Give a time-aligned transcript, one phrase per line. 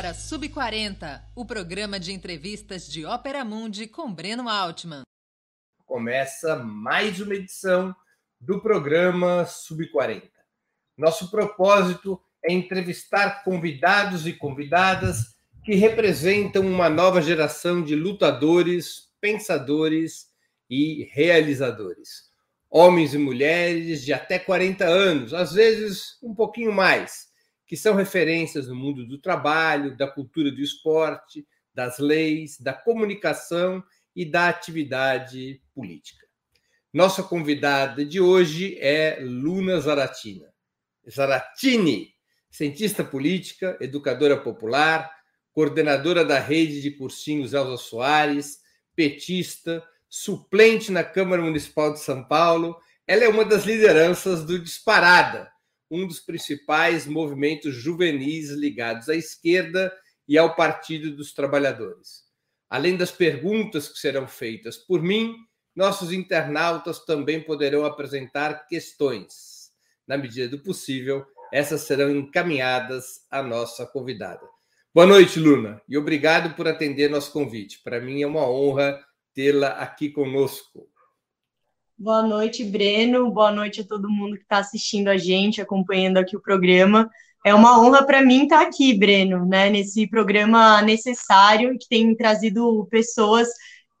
[0.00, 5.02] agora Sub40, o programa de entrevistas de Ópera Mundi com Breno Altman.
[5.84, 7.94] Começa mais uma edição
[8.40, 10.22] do programa Sub40.
[10.96, 20.28] Nosso propósito é entrevistar convidados e convidadas que representam uma nova geração de lutadores, pensadores
[20.70, 22.30] e realizadores.
[22.70, 27.29] Homens e mulheres de até 40 anos, às vezes um pouquinho mais,
[27.70, 33.80] que são referências no mundo do trabalho, da cultura do esporte, das leis, da comunicação
[34.14, 36.26] e da atividade política.
[36.92, 40.52] Nossa convidada de hoje é Luna Zaratina.
[41.08, 42.12] Zaratini,
[42.50, 45.08] cientista política, educadora popular,
[45.52, 48.62] coordenadora da rede de cursinhos Elza Soares,
[48.96, 52.76] petista, suplente na Câmara Municipal de São Paulo.
[53.06, 55.48] Ela é uma das lideranças do Disparada,
[55.90, 59.92] um dos principais movimentos juvenis ligados à esquerda
[60.28, 62.24] e ao Partido dos Trabalhadores.
[62.68, 65.34] Além das perguntas que serão feitas por mim,
[65.74, 69.70] nossos internautas também poderão apresentar questões.
[70.06, 74.46] Na medida do possível, essas serão encaminhadas à nossa convidada.
[74.94, 77.80] Boa noite, Luna, e obrigado por atender nosso convite.
[77.82, 79.00] Para mim é uma honra
[79.34, 80.88] tê-la aqui conosco.
[82.02, 83.30] Boa noite, Breno.
[83.30, 87.10] Boa noite a todo mundo que está assistindo a gente, acompanhando aqui o programa.
[87.44, 92.16] É uma honra para mim estar tá aqui, Breno, né, nesse programa necessário que tem
[92.16, 93.48] trazido pessoas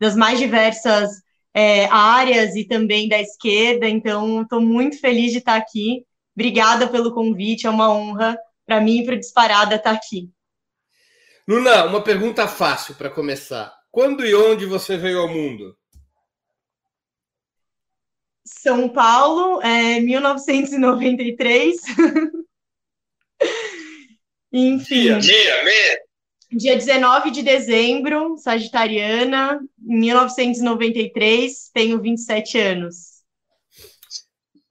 [0.00, 1.10] das mais diversas
[1.52, 3.86] é, áreas e também da esquerda.
[3.86, 6.02] Então, estou muito feliz de estar tá aqui.
[6.34, 8.34] Obrigada pelo convite, é uma honra
[8.64, 10.30] para mim e para o Disparada estar tá aqui.
[11.46, 13.74] Luna, uma pergunta fácil para começar.
[13.90, 15.76] Quando e onde você veio ao mundo?
[18.58, 21.76] São Paulo, é, 1993.
[24.52, 25.18] Enfim.
[25.18, 26.00] Dia, dia.
[26.52, 33.20] Dia 19 de dezembro, Sagitariana, 1993, tenho 27 anos.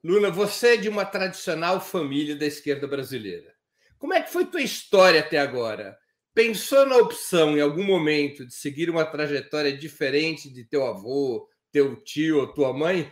[0.04, 3.54] Luna, você é de uma tradicional família da esquerda brasileira.
[3.98, 5.98] Como é que foi tua história até agora?
[6.34, 11.96] Pensou na opção em algum momento de seguir uma trajetória diferente de teu avô, teu
[12.04, 13.10] tio ou tua mãe?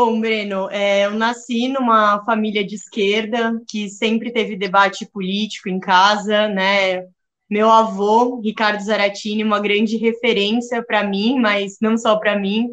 [0.00, 5.80] Bom, Breno, é, eu nasci numa família de esquerda que sempre teve debate político em
[5.80, 7.02] casa, né?
[7.50, 12.68] Meu avô, Ricardo Zaratini, uma grande referência para mim, mas não só para mim.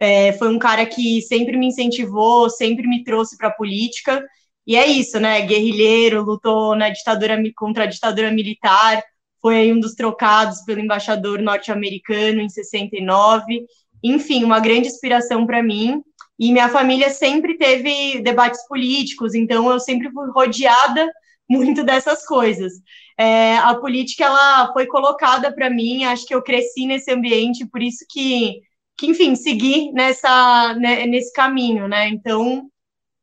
[0.00, 4.26] É, foi um cara que sempre me incentivou, sempre me trouxe para a política
[4.66, 5.42] e é isso, né?
[5.42, 9.00] Guerrilheiro, lutou na ditadura contra a ditadura militar,
[9.40, 13.64] foi um dos trocados pelo embaixador norte-americano em 69.
[14.02, 16.02] Enfim, uma grande inspiração para mim.
[16.38, 21.10] E minha família sempre teve debates políticos, então eu sempre fui rodeada
[21.48, 22.72] muito dessas coisas.
[23.18, 27.82] É, a política ela foi colocada para mim, acho que eu cresci nesse ambiente, por
[27.82, 28.60] isso que,
[28.98, 32.08] que enfim, segui nessa, né, nesse caminho, né?
[32.08, 32.68] Então,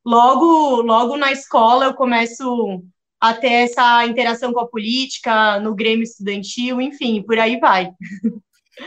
[0.04, 2.84] logo, logo na escola eu começo
[3.22, 7.90] a ter essa interação com a política, no Grêmio Estudantil, enfim, por aí vai.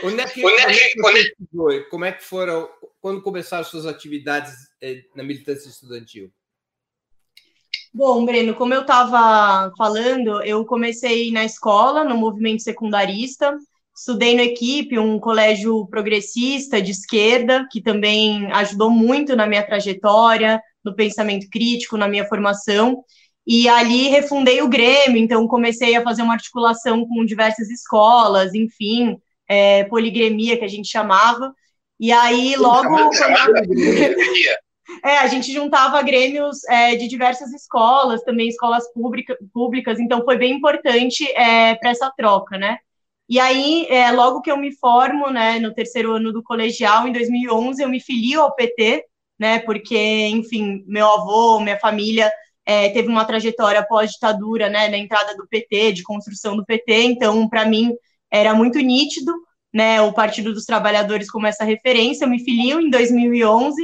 [0.03, 1.83] Onde é que, onde é que, onde é que foi?
[1.85, 2.69] Como é que foram,
[3.01, 6.31] quando começaram suas atividades eh, na militância estudantil?
[7.93, 13.57] Bom, Breno, como eu estava falando, eu comecei na escola, no movimento secundarista,
[13.95, 20.61] estudei no Equipe, um colégio progressista de esquerda, que também ajudou muito na minha trajetória,
[20.83, 23.03] no pensamento crítico, na minha formação.
[23.45, 29.17] E ali refundei o Grêmio, então comecei a fazer uma articulação com diversas escolas, enfim,
[29.47, 31.51] é, poligremia que a gente chamava.
[31.99, 32.95] E aí, logo.
[35.03, 40.37] É, a gente juntava grêmios é, de diversas escolas, também escolas pública, públicas, então foi
[40.37, 42.77] bem importante é, para essa troca, né?
[43.29, 47.11] E aí, é, logo que eu me formo, né, no terceiro ano do colegial, em
[47.11, 49.03] 2011, eu me filio ao PT,
[49.37, 49.59] né?
[49.59, 52.31] Porque, enfim, meu avô, minha família
[52.65, 54.87] é, teve uma trajetória pós-ditadura, né?
[54.87, 57.03] Na entrada do PT, de construção do PT.
[57.03, 57.93] Então, para mim,
[58.31, 59.33] era muito nítido,
[59.77, 60.01] né?
[60.01, 62.25] O Partido dos Trabalhadores como essa referência.
[62.25, 63.79] Eu me filio em 2011.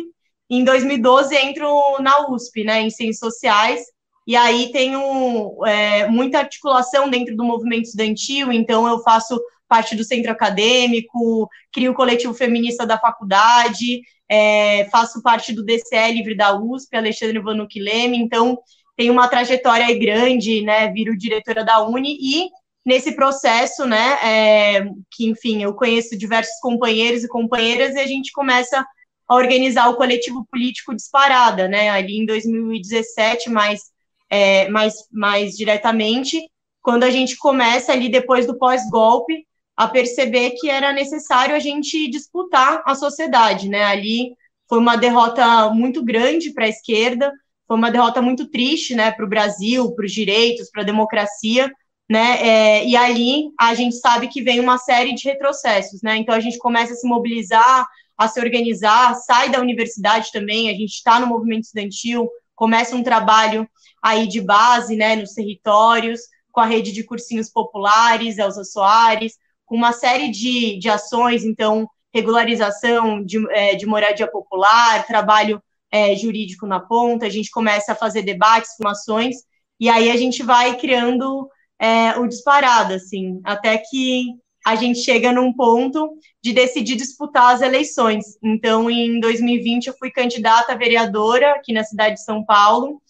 [0.50, 1.70] Em 2012, entro
[2.00, 2.82] na USP, né?
[2.82, 3.80] Em Ciências Sociais.
[4.26, 10.04] E aí tenho é, muita articulação dentro do movimento estudantil, então eu faço parte do
[10.04, 16.58] centro acadêmico, crio o coletivo feminista da faculdade, é, faço parte do DCE Livre da
[16.58, 18.58] USP, Alexandre Vanucci Leme, então
[18.96, 22.50] tenho uma trajetória grande, né, viro diretora da Uni e
[22.86, 28.32] nesse processo, né, é, que enfim, eu conheço diversos companheiros e companheiras e a gente
[28.32, 28.86] começa
[29.28, 33.82] a organizar o coletivo político disparada, né, ali em 2017, mais,
[34.30, 36.42] é, mais, mais diretamente,
[36.82, 42.10] quando a gente começa ali depois do pós-golpe a perceber que era necessário a gente
[42.10, 43.84] disputar a sociedade, né?
[43.84, 44.36] Ali
[44.70, 47.32] foi uma derrota muito grande para a esquerda,
[47.68, 51.72] foi uma derrota muito triste, né, para o Brasil, para os direitos, para a democracia,
[52.10, 52.38] né?
[52.42, 56.18] É, e ali a gente sabe que vem uma série de retrocessos, né?
[56.18, 60.74] Então a gente começa a se mobilizar, a se organizar, sai da universidade também, a
[60.74, 63.68] gente está no movimento estudantil, começa um trabalho
[64.02, 66.22] aí de base, né, nos territórios,
[66.52, 69.34] com a rede de cursinhos populares, Elza Soares,
[69.66, 75.62] com uma série de, de ações, então, regularização de, é, de moradia popular, trabalho
[75.92, 79.38] é, jurídico na ponta, a gente começa a fazer debates, formações,
[79.80, 84.28] e aí a gente vai criando é, o disparado, assim, até que
[84.66, 88.38] a gente chega num ponto de decidir disputar as eleições.
[88.42, 93.02] Então, em 2020, eu fui candidata a vereadora aqui na cidade de São Paulo,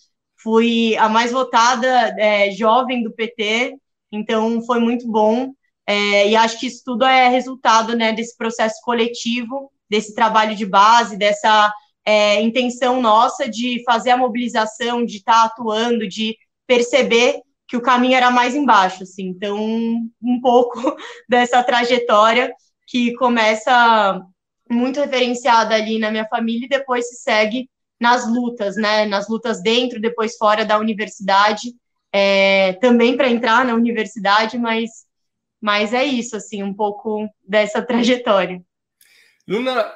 [0.42, 1.88] fui a mais votada
[2.18, 3.78] é, jovem do PT,
[4.12, 5.52] então foi muito bom.
[5.86, 10.66] É, e acho que isso tudo é resultado né, desse processo coletivo, desse trabalho de
[10.66, 11.72] base, dessa
[12.06, 16.36] é, intenção nossa de fazer a mobilização, de estar tá atuando, de
[16.66, 17.42] perceber
[17.74, 19.30] que o caminho era mais embaixo, assim.
[19.30, 20.96] Então, um pouco
[21.28, 22.54] dessa trajetória
[22.86, 24.22] que começa
[24.70, 27.68] muito referenciada ali na minha família e depois se segue
[28.00, 29.08] nas lutas, né?
[29.08, 31.74] Nas lutas dentro, depois fora da universidade,
[32.12, 34.92] é, também para entrar na universidade, mas,
[35.60, 38.62] mas é isso, assim, um pouco dessa trajetória.
[39.48, 39.92] Luna,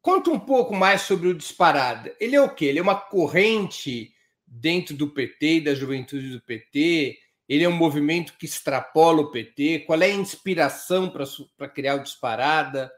[0.00, 2.14] conta um pouco mais sobre o Disparada.
[2.20, 2.66] Ele é o quê?
[2.66, 4.12] Ele é uma corrente
[4.60, 7.18] dentro do PT e da juventude do PT?
[7.48, 9.80] Ele é um movimento que extrapola o PT?
[9.86, 11.10] Qual é a inspiração
[11.56, 12.90] para criar o Disparada?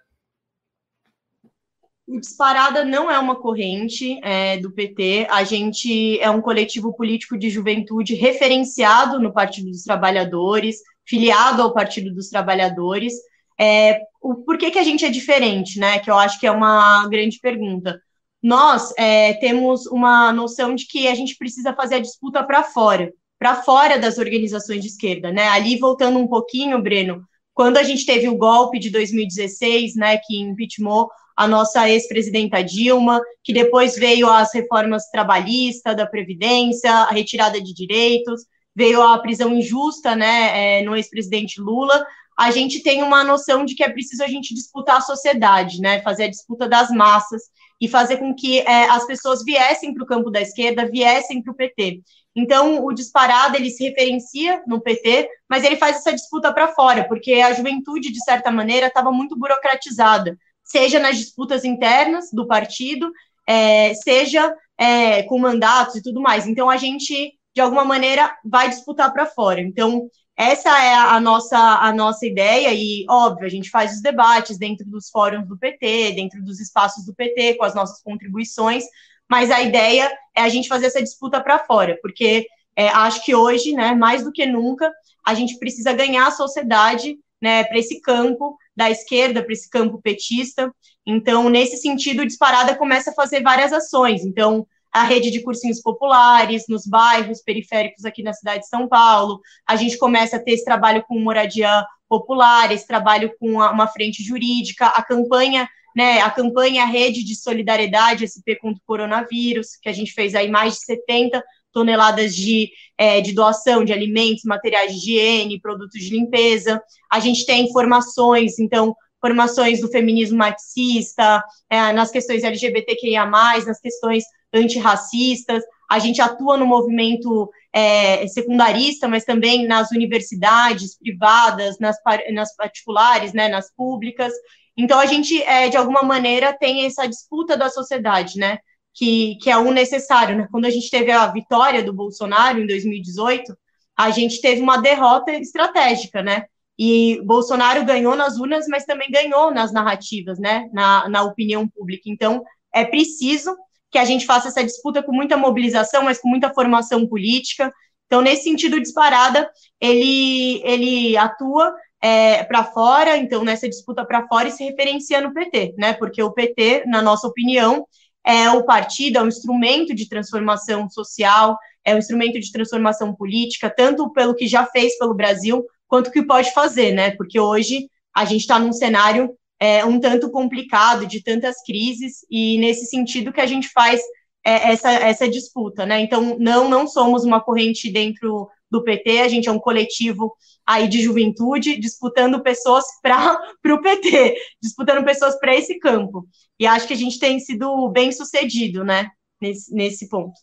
[2.06, 7.38] O Disparada não é uma corrente é, do PT, a gente é um coletivo político
[7.38, 13.14] de juventude referenciado no Partido dos Trabalhadores, filiado ao Partido dos Trabalhadores.
[13.56, 16.00] É, o, por que, que a gente é diferente, né?
[16.00, 18.00] Que eu acho que é uma grande pergunta
[18.42, 23.12] nós é, temos uma noção de que a gente precisa fazer a disputa para fora,
[23.38, 25.48] para fora das organizações de esquerda, né?
[25.48, 27.22] Ali voltando um pouquinho, Breno,
[27.54, 33.20] quando a gente teve o golpe de 2016, né, que impeachmentou a nossa ex-presidenta Dilma,
[33.42, 38.42] que depois veio as reformas trabalhistas, da Previdência, a retirada de direitos,
[38.74, 42.06] veio a prisão injusta, né, é, no ex-presidente Lula,
[42.38, 46.00] a gente tem uma noção de que é preciso a gente disputar a sociedade, né,
[46.00, 47.42] fazer a disputa das massas,
[47.80, 51.52] e fazer com que é, as pessoas viessem para o campo da esquerda, viessem para
[51.52, 52.02] o PT.
[52.36, 57.04] Então, o disparado ele se referencia no PT, mas ele faz essa disputa para fora,
[57.08, 63.10] porque a juventude, de certa maneira, estava muito burocratizada, seja nas disputas internas do partido,
[63.48, 66.46] é, seja é, com mandatos e tudo mais.
[66.46, 69.60] Então, a gente, de alguma maneira, vai disputar para fora.
[69.60, 70.08] Então,
[70.40, 74.88] essa é a nossa, a nossa ideia, e, óbvio, a gente faz os debates dentro
[74.88, 78.84] dos fóruns do PT, dentro dos espaços do PT, com as nossas contribuições,
[79.28, 83.34] mas a ideia é a gente fazer essa disputa para fora, porque é, acho que
[83.34, 84.90] hoje, né, mais do que nunca,
[85.26, 90.00] a gente precisa ganhar a sociedade né, para esse campo da esquerda, para esse campo
[90.00, 90.74] petista.
[91.04, 94.24] Então, nesse sentido, o Disparada começa a fazer várias ações.
[94.24, 99.40] Então, a rede de cursinhos populares nos bairros periféricos aqui na cidade de São Paulo.
[99.66, 104.22] A gente começa a ter esse trabalho com moradia popular, esse trabalho com uma frente
[104.22, 109.88] jurídica, a campanha, né, a campanha a Rede de Solidariedade SP contra o coronavírus, que
[109.88, 111.42] a gente fez aí mais de 70
[111.72, 116.82] toneladas de, é, de doação de alimentos, materiais de higiene, produtos de limpeza.
[117.10, 124.24] A gente tem informações, então, formações do feminismo marxista, é, nas questões LGBTQIA+, nas questões
[124.52, 131.96] antirracistas, a gente atua no movimento é, secundarista, mas também nas universidades privadas, nas,
[132.32, 134.32] nas particulares, né, nas públicas.
[134.76, 138.58] Então, a gente, é, de alguma maneira, tem essa disputa da sociedade, né,
[138.94, 140.36] que, que é o necessário.
[140.36, 140.48] Né?
[140.50, 143.56] Quando a gente teve a vitória do Bolsonaro em 2018,
[143.96, 146.46] a gente teve uma derrota estratégica, né?
[146.78, 150.70] E Bolsonaro ganhou nas urnas, mas também ganhou nas narrativas, né?
[150.72, 152.04] Na, na opinião pública.
[152.06, 152.42] Então,
[152.74, 153.54] é preciso
[153.90, 157.72] que a gente faça essa disputa com muita mobilização, mas com muita formação política.
[158.06, 164.48] Então, nesse sentido, disparada, ele, ele atua é, para fora, então, nessa disputa para fora
[164.48, 165.92] e se referencia no PT, né?
[165.92, 167.86] Porque o PT, na nossa opinião,
[168.24, 173.72] é o partido, é um instrumento de transformação social, é um instrumento de transformação política,
[173.74, 177.10] tanto pelo que já fez pelo Brasil, quanto que pode fazer, né?
[177.12, 182.58] Porque hoje a gente está num cenário é, um tanto complicado, de tantas crises, e
[182.58, 184.00] nesse sentido que a gente faz
[184.44, 186.00] é, essa, essa disputa, né?
[186.00, 190.32] Então, não, não somos uma corrente dentro do PT, a gente é um coletivo
[190.64, 196.26] aí de juventude, disputando pessoas para o PT, disputando pessoas para esse campo.
[196.58, 200.38] E acho que a gente tem sido bem sucedido, né, nesse, nesse ponto.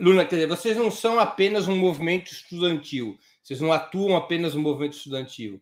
[0.00, 4.60] Luna, quer dizer, vocês não são apenas um movimento estudantil, vocês não atuam apenas no
[4.60, 5.60] movimento estudantil.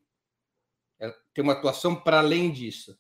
[1.35, 2.97] Tem uma atuação para além disso.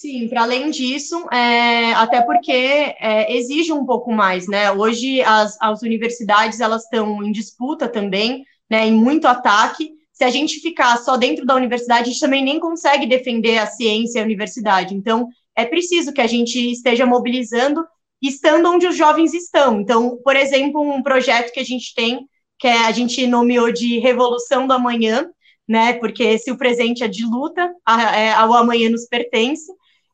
[0.00, 4.72] Sim, para além disso, é, até porque é, exige um pouco mais, né?
[4.72, 8.86] Hoje as, as universidades elas estão em disputa também, né?
[8.86, 9.92] Em muito ataque.
[10.10, 13.66] Se a gente ficar só dentro da universidade, a gente também nem consegue defender a
[13.66, 14.94] ciência e a universidade.
[14.94, 17.84] Então, é preciso que a gente esteja mobilizando,
[18.22, 19.82] estando onde os jovens estão.
[19.82, 22.26] Então, por exemplo, um projeto que a gente tem,
[22.58, 25.28] que é, a gente nomeou de Revolução do Amanhã,
[25.70, 25.92] né?
[25.92, 29.70] Porque se o presente é de luta, a, é, ao amanhã nos pertence.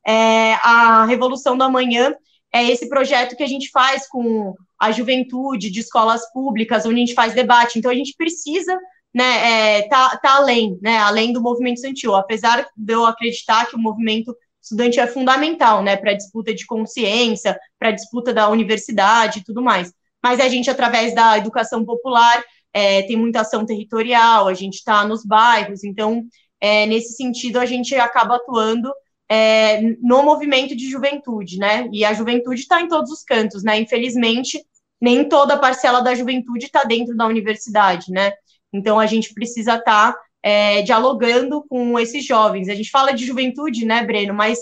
[0.06, 2.14] É, a Revolução do Amanhã
[2.52, 6.98] é esse projeto que a gente faz com a juventude de escolas públicas, onde a
[6.98, 7.78] gente faz debate.
[7.78, 8.78] Então, a gente precisa
[9.14, 12.14] né, é, tá, tá além, né, além do movimento estudantil.
[12.14, 16.66] Apesar de eu acreditar que o movimento estudantil é fundamental, né, para a disputa de
[16.66, 19.90] consciência, para a disputa da universidade e tudo mais.
[20.22, 22.44] Mas a gente, através da educação popular,
[22.76, 26.26] é, tem muita ação territorial, a gente está nos bairros, então,
[26.60, 28.92] é, nesse sentido, a gente acaba atuando
[29.30, 31.88] é, no movimento de juventude, né?
[31.90, 33.80] E a juventude está em todos os cantos, né?
[33.80, 34.62] Infelizmente,
[35.00, 38.32] nem toda a parcela da juventude está dentro da universidade, né?
[38.70, 42.68] Então a gente precisa estar tá, é, dialogando com esses jovens.
[42.68, 44.34] A gente fala de juventude, né, Breno?
[44.34, 44.58] Mas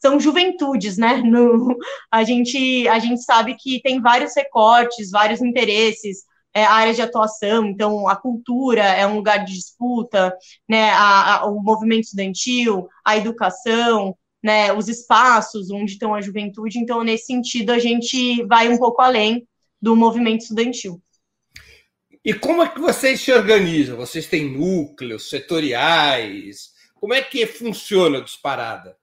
[0.00, 1.20] são juventudes, né?
[1.22, 1.76] No,
[2.10, 7.66] a, gente, a gente sabe que tem vários recortes, vários interesses, é, áreas de atuação,
[7.66, 10.34] então a cultura é um lugar de disputa,
[10.68, 16.78] né, a, a, o movimento estudantil, a educação, né, os espaços onde estão a juventude,
[16.78, 19.46] então nesse sentido a gente vai um pouco além
[19.80, 21.00] do movimento estudantil.
[22.24, 23.96] E como é que vocês se organizam?
[23.96, 26.72] Vocês têm núcleos setoriais?
[26.94, 28.97] Como é que funciona a disparada?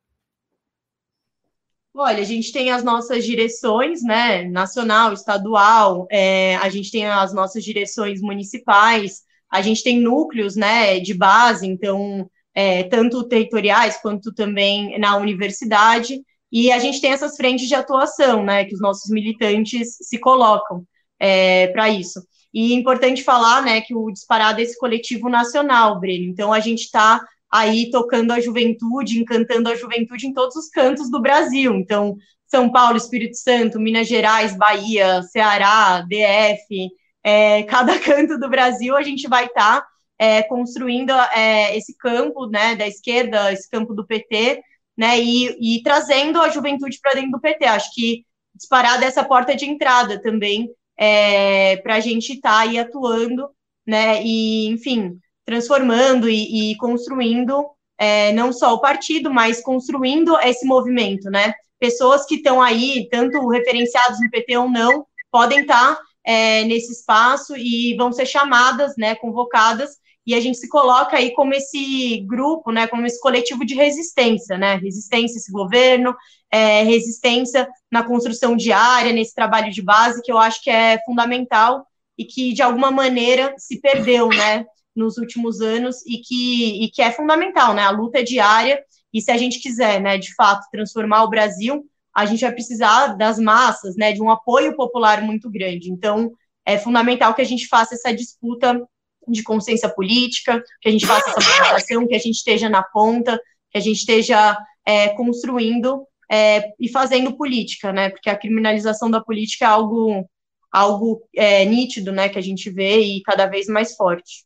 [1.98, 7.34] Olha, a gente tem as nossas direções, né, nacional, estadual, é, a gente tem as
[7.34, 14.34] nossas direções municipais, a gente tem núcleos, né, de base, então, é, tanto territoriais quanto
[14.34, 16.22] também na universidade,
[16.52, 20.84] e a gente tem essas frentes de atuação, né, que os nossos militantes se colocam
[21.18, 22.22] é, para isso.
[22.54, 26.60] E é importante falar, né, que o Disparado é esse coletivo nacional, Breno, então a
[26.60, 27.22] gente está
[27.60, 31.74] aí tocando a juventude, encantando a juventude em todos os cantos do Brasil.
[31.76, 32.16] Então,
[32.48, 36.90] São Paulo, Espírito Santo, Minas Gerais, Bahia, Ceará, DF,
[37.24, 42.48] é, cada canto do Brasil a gente vai estar tá, é, construindo é, esse campo
[42.48, 44.62] né, da esquerda, esse campo do PT,
[44.98, 47.66] né, e, e trazendo a juventude para dentro do PT.
[47.66, 52.78] Acho que disparar dessa porta de entrada também é, para a gente estar tá aí
[52.78, 53.50] atuando,
[53.86, 57.66] né, e, enfim, transformando e, e construindo
[57.98, 61.54] é, não só o partido, mas construindo esse movimento, né?
[61.80, 66.92] Pessoas que estão aí, tanto referenciados no PT ou não, podem estar tá, é, nesse
[66.92, 69.92] espaço e vão ser chamadas, né, convocadas,
[70.26, 74.58] e a gente se coloca aí como esse grupo, né, como esse coletivo de resistência,
[74.58, 76.16] né, resistência a esse governo,
[76.50, 81.86] é, resistência na construção diária, nesse trabalho de base, que eu acho que é fundamental
[82.18, 87.02] e que, de alguma maneira, se perdeu, né, nos últimos anos e que, e que
[87.02, 87.84] é fundamental, né?
[87.84, 88.82] A luta é diária
[89.14, 93.16] e se a gente quiser, né, de fato, transformar o Brasil, a gente vai precisar
[93.16, 95.92] das massas, né, de um apoio popular muito grande.
[95.92, 96.32] Então,
[96.66, 98.82] é fundamental que a gente faça essa disputa
[99.28, 103.40] de consciência política, que a gente faça essa mobilização, que a gente esteja na ponta,
[103.72, 108.10] que a gente esteja é, construindo é, e fazendo política, né?
[108.10, 110.28] Porque a criminalização da política é algo,
[110.72, 112.30] algo é, nítido, né?
[112.30, 114.46] Que a gente vê e cada vez mais forte.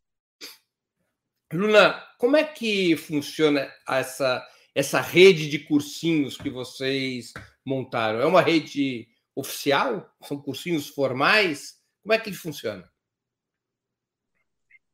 [1.51, 7.33] Luna, como é que funciona essa, essa rede de cursinhos que vocês
[7.65, 8.19] montaram?
[8.19, 10.07] É uma rede oficial?
[10.23, 11.77] São cursinhos formais?
[12.03, 12.87] Como é que funciona?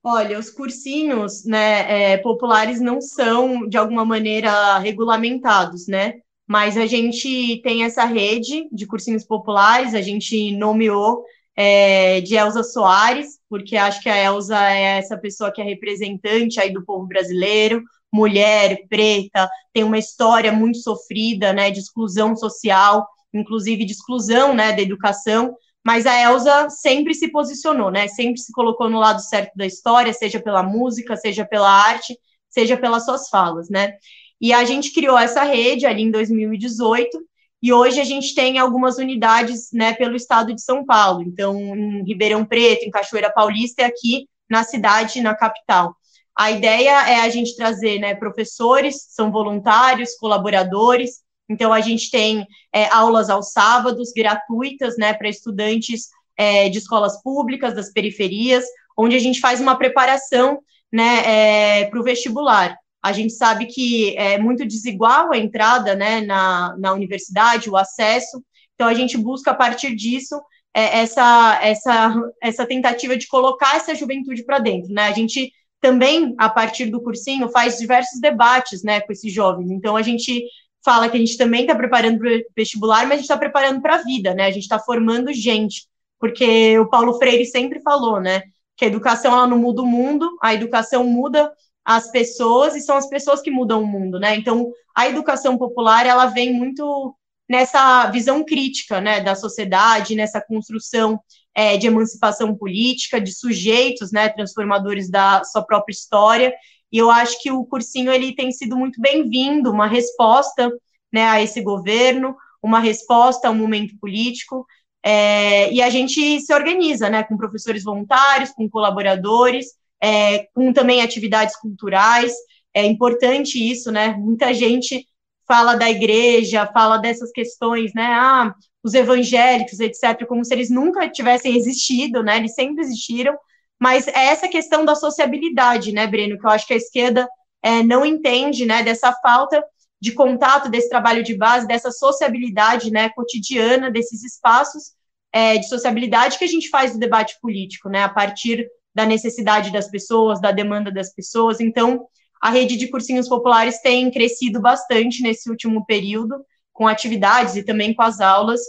[0.01, 6.21] Olha, os cursinhos né, é, populares não são, de alguma maneira, regulamentados, né?
[6.47, 12.63] Mas a gente tem essa rede de cursinhos populares, a gente nomeou é, de Elza
[12.63, 17.05] Soares, porque acho que a Elza é essa pessoa que é representante aí do povo
[17.07, 24.53] brasileiro, mulher, preta, tem uma história muito sofrida, né, de exclusão social, inclusive de exclusão,
[24.53, 29.21] né, da educação, mas a Elza sempre se posicionou, né, sempre se colocou no lado
[29.21, 32.17] certo da história, seja pela música, seja pela arte,
[32.49, 33.93] seja pelas suas falas, né,
[34.39, 37.19] e a gente criou essa rede ali em 2018,
[37.61, 42.03] e hoje a gente tem algumas unidades né, pelo estado de São Paulo, então em
[42.03, 45.95] Ribeirão Preto, em Cachoeira Paulista e aqui na cidade, na capital.
[46.37, 52.45] A ideia é a gente trazer né, professores, são voluntários, colaboradores, então a gente tem
[52.73, 58.65] é, aulas aos sábados gratuitas né, para estudantes é, de escolas públicas, das periferias,
[58.97, 60.59] onde a gente faz uma preparação
[60.91, 62.77] né, é, para o vestibular.
[63.05, 68.43] A gente sabe que é muito desigual a entrada né, na, na universidade, o acesso,
[68.73, 70.41] então a gente busca, a partir disso,
[70.73, 74.91] é, essa, essa, essa tentativa de colocar essa juventude para dentro.
[74.91, 75.03] Né?
[75.03, 79.69] A gente também, a partir do cursinho, faz diversos debates né, com esses jovens.
[79.69, 80.43] Então, a gente
[80.83, 83.81] fala que a gente também está preparando para o vestibular, mas a gente está preparando
[83.81, 84.45] para a vida, né?
[84.45, 85.87] A gente está formando gente,
[86.19, 88.41] porque o Paulo Freire sempre falou, né?
[88.75, 91.51] Que a educação ela não muda o mundo, a educação muda
[91.85, 94.35] as pessoas e são as pessoas que mudam o mundo, né?
[94.35, 97.15] Então, a educação popular, ela vem muito
[97.47, 101.19] nessa visão crítica, né, da sociedade, nessa construção
[101.53, 106.53] é, de emancipação política, de sujeitos, né, transformadores da sua própria história,
[106.91, 110.71] e eu acho que o cursinho, ele tem sido muito bem-vindo, uma resposta,
[111.13, 114.65] né, a esse governo, uma resposta ao momento político,
[115.03, 119.67] é, e a gente se organiza, né, com professores voluntários, com colaboradores,
[120.01, 122.33] é, com também atividades culturais.
[122.73, 124.09] É importante isso, né?
[124.17, 125.05] Muita gente
[125.47, 128.05] fala da igreja, fala dessas questões, né?
[128.05, 132.37] Ah, os evangélicos, etc., como se eles nunca tivessem existido, né?
[132.37, 133.35] Eles sempre existiram,
[133.79, 137.27] mas é essa questão da sociabilidade, né, Breno, que eu acho que a esquerda
[137.61, 139.63] é, não entende, né, dessa falta
[139.99, 144.93] de contato, desse trabalho de base, dessa sociabilidade, né, cotidiana, desses espaços
[145.31, 149.71] é, de sociabilidade que a gente faz do debate político, né, a partir da necessidade
[149.71, 151.59] das pessoas, da demanda das pessoas.
[151.59, 152.07] Então,
[152.41, 156.35] a rede de cursinhos populares tem crescido bastante nesse último período,
[156.71, 158.61] com atividades e também com as aulas.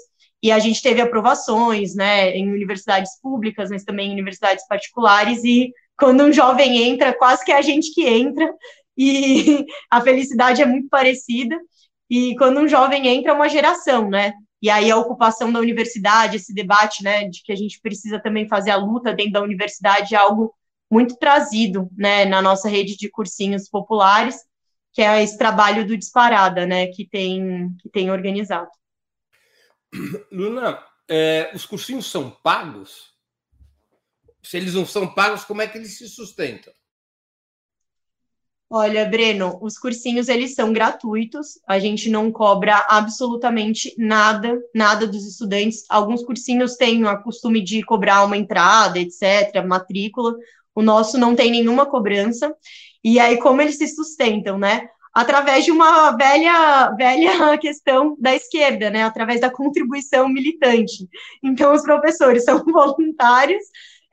[0.42, 5.44] E a gente teve aprovações, né, em universidades públicas, mas também em universidades particulares.
[5.44, 8.52] E quando um jovem entra, quase que é a gente que entra,
[8.96, 11.56] e a felicidade é muito parecida.
[12.08, 14.32] E quando um jovem entra, é uma geração, né?
[14.66, 18.48] E aí a ocupação da universidade, esse debate, né, de que a gente precisa também
[18.48, 20.52] fazer a luta dentro da universidade é algo
[20.90, 24.40] muito trazido, né, na nossa rede de cursinhos populares,
[24.92, 28.68] que é esse trabalho do Disparada, né, que tem, que tem organizado.
[30.32, 33.14] Luna, é, os cursinhos são pagos?
[34.42, 36.72] Se eles não são pagos, como é que eles se sustentam?
[38.68, 45.24] Olha, Breno, os cursinhos eles são gratuitos, a gente não cobra absolutamente nada, nada dos
[45.24, 45.84] estudantes.
[45.88, 50.34] Alguns cursinhos têm o costume de cobrar uma entrada, etc., matrícula.
[50.74, 52.52] O nosso não tem nenhuma cobrança.
[53.04, 54.88] E aí, como eles se sustentam, né?
[55.14, 59.04] Através de uma velha, velha questão da esquerda, né?
[59.04, 61.08] Através da contribuição militante.
[61.40, 63.62] Então, os professores são voluntários,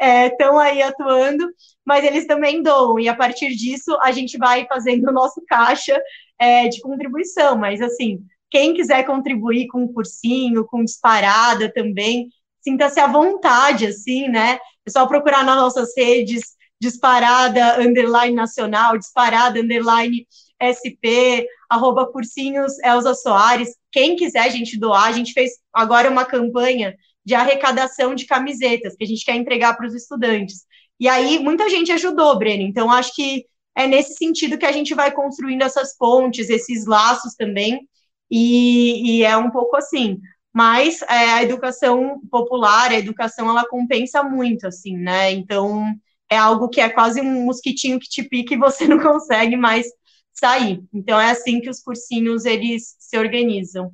[0.04, 1.48] estão é, aí atuando,
[1.86, 6.00] mas eles também doam, e a partir disso a gente vai fazendo o nosso caixa
[6.40, 12.30] é, de contribuição, mas assim, quem quiser contribuir com um cursinho, com disparada também,
[12.62, 14.60] sinta-se à vontade, assim, né?
[14.86, 20.28] É só procurar nas nossas redes, disparada, underline nacional, disparada, underline
[20.60, 23.76] SP, arroba cursinhos Elza Soares.
[23.92, 28.96] Quem quiser a gente doar, a gente fez agora uma campanha de arrecadação de camisetas
[28.96, 30.66] que a gente quer entregar para os estudantes.
[31.00, 32.64] E aí muita gente ajudou, Breno.
[32.64, 37.34] Então acho que é nesse sentido que a gente vai construindo essas pontes, esses laços
[37.36, 37.88] também.
[38.30, 40.20] E, e é um pouco assim.
[40.54, 45.32] Mas é, a educação popular, a educação, ela compensa muito, assim, né?
[45.32, 45.84] Então
[46.30, 49.88] é algo que é quase um mosquitinho que te pica e você não consegue mais
[50.32, 50.84] sair.
[50.94, 53.92] Então é assim que os cursinhos eles se organizam.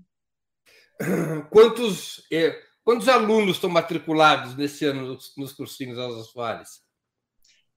[1.49, 2.59] Quantos é,
[2.89, 6.69] Quantos alunos estão matriculados nesse ano nos, nos cursinhos Alza Soares?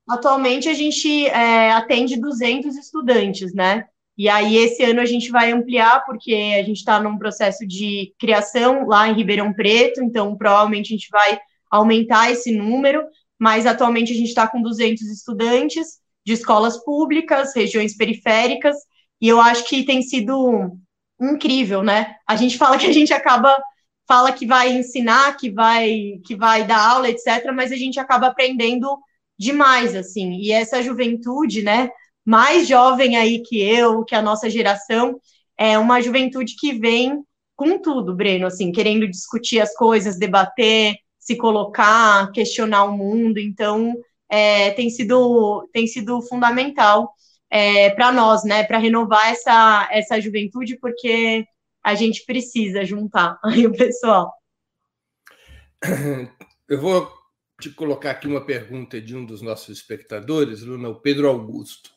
[0.08, 3.84] Atualmente a gente é, atende 200 estudantes, né?
[4.16, 8.14] E aí esse ano a gente vai ampliar porque a gente está num processo de
[8.18, 11.38] criação lá em Ribeirão Preto, então provavelmente a gente vai
[11.70, 13.04] aumentar esse número,
[13.38, 18.78] mas atualmente a gente está com 200 estudantes de escolas públicas, regiões periféricas,
[19.20, 20.74] e eu acho que tem sido
[21.20, 22.16] incrível, né?
[22.26, 23.54] A gente fala que a gente acaba
[24.06, 28.28] fala que vai ensinar, que vai, que vai dar aula, etc., mas a gente acaba
[28.28, 28.98] aprendendo
[29.38, 30.34] demais, assim.
[30.34, 31.90] E essa juventude, né,
[32.24, 35.18] mais jovem aí que eu, que a nossa geração,
[35.56, 37.22] é uma juventude que vem
[37.56, 43.38] com tudo, Breno, assim, querendo discutir as coisas, debater, se colocar, questionar o mundo.
[43.38, 43.94] Então,
[44.28, 47.12] é, tem sido tem sido fundamental
[47.50, 51.46] é, para nós, né, para renovar essa essa juventude, porque
[51.82, 54.32] a gente precisa juntar aí o pessoal.
[56.68, 57.12] Eu vou
[57.60, 61.90] te colocar aqui uma pergunta de um dos nossos espectadores, Luna, o Pedro Augusto.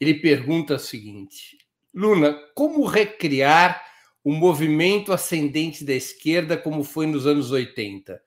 [0.00, 1.58] Ele pergunta o seguinte:
[1.94, 3.82] Luna, como recriar
[4.24, 8.20] o movimento ascendente da esquerda como foi nos anos 80?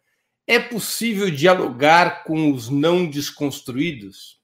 [0.47, 4.39] É possível dialogar com os não desconstruídos?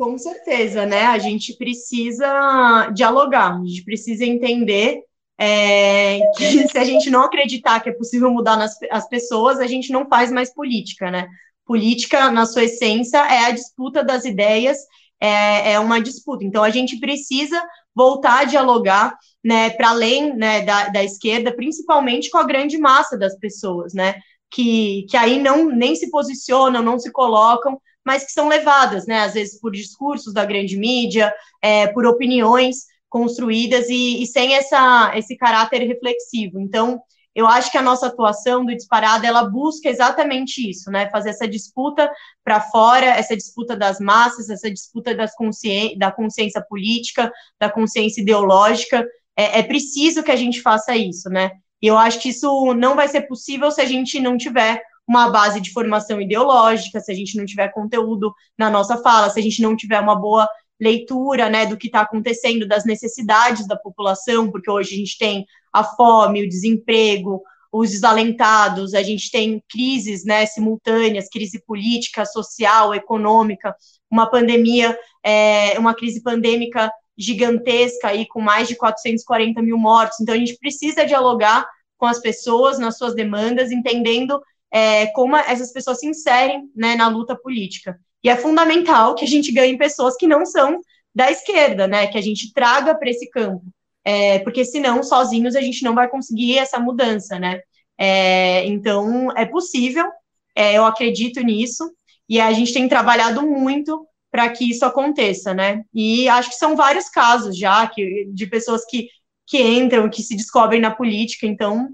[0.00, 1.02] Com certeza, né?
[1.02, 5.02] A gente precisa dialogar, a gente precisa entender
[5.38, 9.66] é, que se a gente não acreditar que é possível mudar nas, as pessoas, a
[9.66, 11.28] gente não faz mais política, né?
[11.66, 14.78] Política, na sua essência, é a disputa das ideias,
[15.20, 16.46] é, é uma disputa.
[16.46, 17.62] Então, a gente precisa
[17.94, 23.18] voltar a dialogar, né, para além né, da, da esquerda, principalmente com a grande massa
[23.18, 24.14] das pessoas, né?
[24.50, 29.20] Que, que aí não nem se posicionam, não se colocam, mas que são levadas, né,
[29.20, 31.32] às vezes por discursos da grande mídia,
[31.62, 36.60] é, por opiniões construídas e, e, sem essa, esse caráter reflexivo.
[36.60, 37.02] Então,
[37.34, 41.46] eu acho que a nossa atuação do Disparada, ela busca exatamente isso, né, fazer essa
[41.46, 42.10] disputa
[42.44, 45.96] para fora, essa disputa das massas, essa disputa das consci...
[45.98, 51.50] da consciência política, da consciência ideológica, é, é preciso que a gente faça isso, né,
[51.82, 55.28] e eu acho que isso não vai ser possível se a gente não tiver uma
[55.28, 59.42] base de formação ideológica, se a gente não tiver conteúdo na nossa fala, se a
[59.42, 60.48] gente não tiver uma boa
[60.80, 65.44] leitura né, do que está acontecendo, das necessidades da população, porque hoje a gente tem
[65.72, 67.42] a fome, o desemprego,
[67.72, 73.74] os desalentados, a gente tem crises né, simultâneas, crise política, social, econômica,
[74.08, 80.20] uma pandemia, é, uma crise pandêmica gigantesca aí, com mais de 440 mil mortos.
[80.20, 81.68] Então, a gente precisa dialogar
[81.98, 84.40] com as pessoas nas suas demandas, entendendo
[84.72, 87.98] é, como essas pessoas se inserem né, na luta política.
[88.22, 90.80] E é fundamental que a gente ganhe pessoas que não são
[91.14, 93.64] da esquerda, né, que a gente traga para esse campo,
[94.04, 97.60] é, porque senão, sozinhos, a gente não vai conseguir essa mudança, né.
[97.98, 100.06] É, então, é possível,
[100.54, 101.90] é, eu acredito nisso,
[102.28, 105.82] e a gente tem trabalhado muito para que isso aconteça, né?
[105.92, 109.08] E acho que são vários casos já que, de pessoas que,
[109.46, 111.88] que entram, que se descobrem na política, então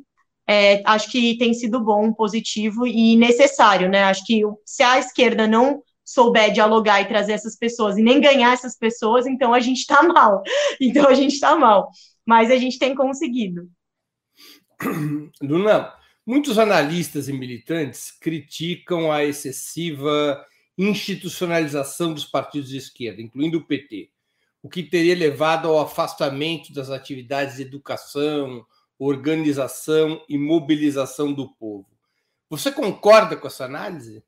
[0.49, 4.05] é, acho que tem sido bom, positivo e necessário, né?
[4.05, 8.53] Acho que se a esquerda não souber dialogar e trazer essas pessoas e nem ganhar
[8.53, 10.43] essas pessoas, então a gente está mal.
[10.81, 11.91] Então a gente está mal.
[12.25, 13.69] Mas a gente tem conseguido.
[15.43, 15.93] Luna,
[16.25, 20.45] muitos analistas e militantes criticam a excessiva
[20.79, 24.11] institucionalização dos partidos de esquerda, incluindo o PT,
[24.63, 28.67] o que teria levado ao afastamento das atividades de educação,
[28.99, 31.87] organização e mobilização do povo.
[32.49, 34.23] Você concorda com essa análise?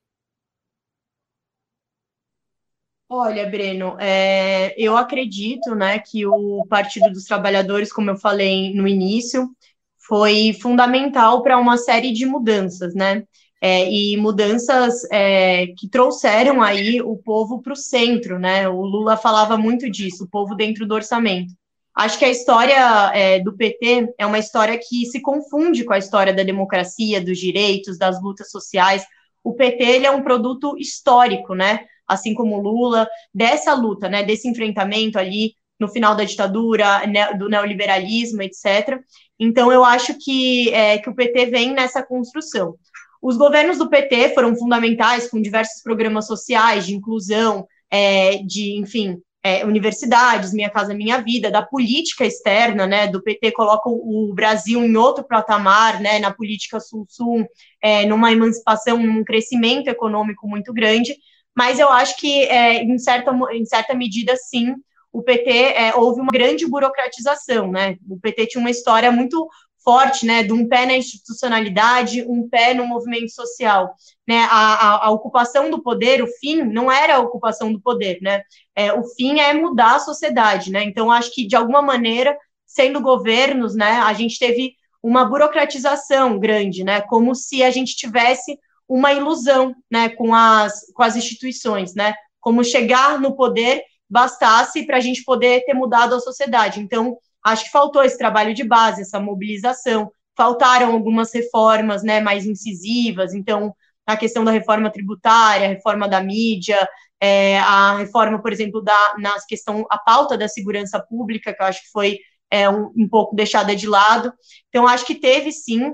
[3.10, 8.86] Olha, Breno, é, eu acredito né, que o Partido dos Trabalhadores, como eu falei no
[8.86, 9.48] início,
[9.96, 13.24] foi fundamental para uma série de mudanças, né?
[13.60, 18.68] É, e mudanças é, que trouxeram aí o povo para o centro, né?
[18.68, 21.52] O Lula falava muito disso, o povo dentro do orçamento.
[21.98, 25.98] Acho que a história é, do PT é uma história que se confunde com a
[25.98, 29.04] história da democracia, dos direitos, das lutas sociais.
[29.42, 31.80] O PT é um produto histórico, né?
[32.06, 34.22] Assim como Lula, dessa luta, né?
[34.22, 39.00] Desse enfrentamento ali no final da ditadura, né, do neoliberalismo, etc.
[39.36, 42.76] Então, eu acho que, é, que o PT vem nessa construção.
[43.20, 49.20] Os governos do PT foram fundamentais, com diversos programas sociais de inclusão, é, de, enfim,
[49.48, 54.84] é, universidades, Minha Casa Minha Vida, da política externa, né, do PT coloca o Brasil
[54.84, 57.46] em outro patamar, né, na política sul-sul,
[57.80, 61.16] é, numa emancipação, num crescimento econômico muito grande,
[61.56, 64.74] mas eu acho que, é, em, certa, em certa medida, sim,
[65.10, 69.48] o PT é, houve uma grande burocratização, né, o PT tinha uma história muito
[69.88, 73.94] forte, né, de um pé na institucionalidade, um pé no movimento social,
[74.28, 78.18] né, a, a, a, ocupação do poder, o fim não era a ocupação do poder,
[78.20, 78.42] né,
[78.76, 83.00] é, o fim é mudar a sociedade, né, então acho que de alguma maneira, sendo
[83.00, 89.14] governos, né, a gente teve uma burocratização grande, né, como se a gente tivesse uma
[89.14, 95.00] ilusão, né, com as, com as instituições, né, como chegar no poder bastasse para a
[95.00, 97.16] gente poder ter mudado a sociedade, então
[97.52, 100.10] Acho que faltou esse trabalho de base, essa mobilização.
[100.36, 103.74] Faltaram algumas reformas né, mais incisivas, então,
[104.06, 106.88] a questão da reforma tributária, a reforma da mídia,
[107.20, 111.66] é, a reforma, por exemplo, da na questão, a pauta da segurança pública, que eu
[111.66, 112.18] acho que foi
[112.50, 114.32] é, um, um pouco deixada de lado.
[114.68, 115.92] Então, acho que teve sim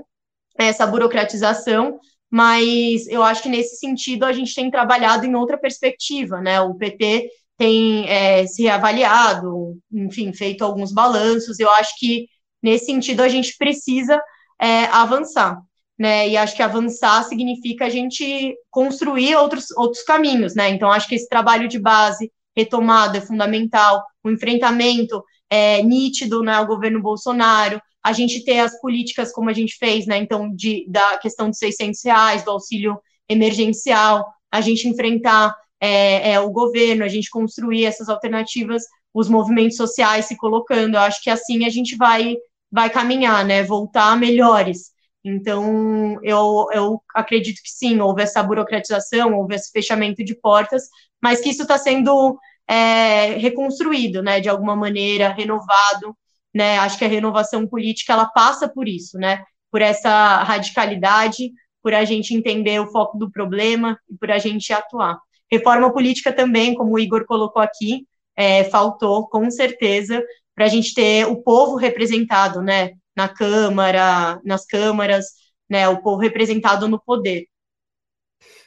[0.57, 6.41] essa burocratização, mas eu acho que nesse sentido a gente tem trabalhado em outra perspectiva,
[6.41, 6.61] né?
[6.61, 11.59] O PT tem é, se avaliado, enfim, feito alguns balanços.
[11.59, 12.27] Eu acho que
[12.61, 14.21] nesse sentido a gente precisa
[14.59, 15.59] é, avançar,
[15.97, 16.27] né?
[16.29, 20.69] E acho que avançar significa a gente construir outros, outros caminhos, né?
[20.69, 26.53] Então acho que esse trabalho de base retomado é fundamental, o enfrentamento é, nítido né,
[26.53, 30.17] ao governo Bolsonaro, a gente ter as políticas como a gente fez, né?
[30.17, 35.55] Então, de, da questão de 600 reais, do auxílio emergencial, a gente enfrentar
[35.85, 40.95] é, é, o governo, a gente construir essas alternativas, os movimentos sociais se colocando.
[40.95, 42.35] Eu acho que assim a gente vai,
[42.71, 43.63] vai caminhar, né?
[43.63, 44.91] Voltar melhores.
[45.23, 50.83] Então, eu, eu acredito que sim, houve essa burocratização, houve esse fechamento de portas,
[51.21, 56.15] mas que isso está sendo é, reconstruído, né, de alguma maneira, renovado,
[56.53, 61.93] né, acho que a renovação política, ela passa por isso, né, por essa radicalidade, por
[61.93, 65.17] a gente entender o foco do problema e por a gente atuar.
[65.57, 70.93] Reforma política também, como o Igor colocou aqui, é, faltou, com certeza, para a gente
[70.93, 75.25] ter o povo representado, né, na Câmara, nas câmaras,
[75.69, 77.47] né, o povo representado no poder.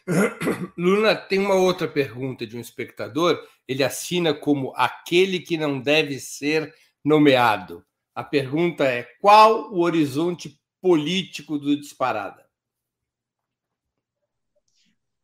[0.77, 3.39] Luna, tem uma outra pergunta de um espectador.
[3.67, 6.75] Ele assina como aquele que não deve ser
[7.05, 7.85] nomeado.
[8.15, 12.49] A pergunta é: qual o horizonte político do Disparada?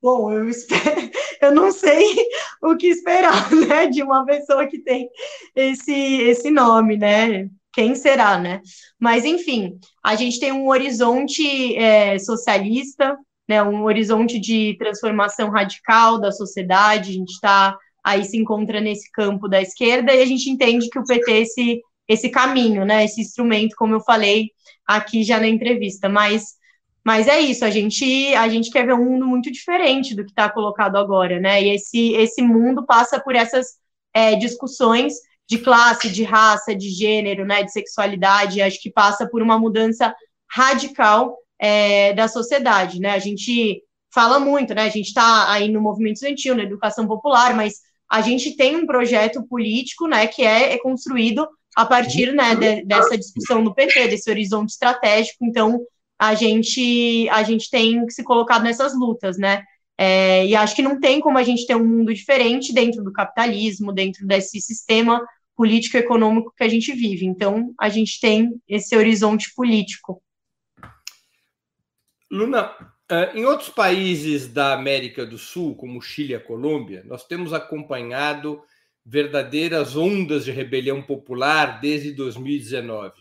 [0.02, 1.10] Bom, eu, espero,
[1.44, 2.04] eu não sei
[2.62, 5.08] o que esperar, né, de uma pessoa que tem
[5.54, 7.48] esse, esse nome, né?
[7.72, 8.60] Quem será, né?
[8.98, 13.16] Mas, enfim, a gente tem um horizonte é, socialista,
[13.48, 19.10] né, um horizonte de transformação radical da sociedade, a gente está aí se encontra nesse
[19.10, 23.04] campo da esquerda e a gente entende que o PT é esse, esse caminho, né,
[23.04, 24.50] esse instrumento, como eu falei
[24.86, 26.54] aqui já na entrevista, mas
[27.04, 30.30] mas é isso, a gente a gente quer ver um mundo muito diferente do que
[30.30, 31.62] está colocado agora, né?
[31.62, 33.74] E esse esse mundo passa por essas
[34.14, 35.14] é, discussões
[35.48, 38.62] de classe, de raça, de gênero, né, de sexualidade.
[38.62, 40.14] Acho que passa por uma mudança
[40.50, 43.10] radical é, da sociedade, né?
[43.10, 44.82] A gente fala muito, né?
[44.82, 48.86] A gente está aí no movimento estudantil, na educação popular, mas a gente tem um
[48.86, 54.08] projeto político, né, que é, é construído a partir, né, de, dessa discussão do PT,
[54.08, 55.44] desse horizonte estratégico.
[55.44, 55.80] Então,
[56.18, 59.62] a gente a gente tem que se colocar nessas lutas, né?
[59.96, 63.12] É, e acho que não tem como a gente ter um mundo diferente dentro do
[63.12, 65.24] capitalismo, dentro desse sistema
[65.56, 67.24] político-econômico que a gente vive.
[67.24, 70.20] Então, a gente tem esse horizonte político.
[72.28, 72.72] Luna,
[73.08, 77.52] eh, em outros países da América do Sul, como Chile e a Colômbia, nós temos
[77.52, 78.60] acompanhado
[79.06, 83.12] verdadeiras ondas de rebelião popular desde 2019,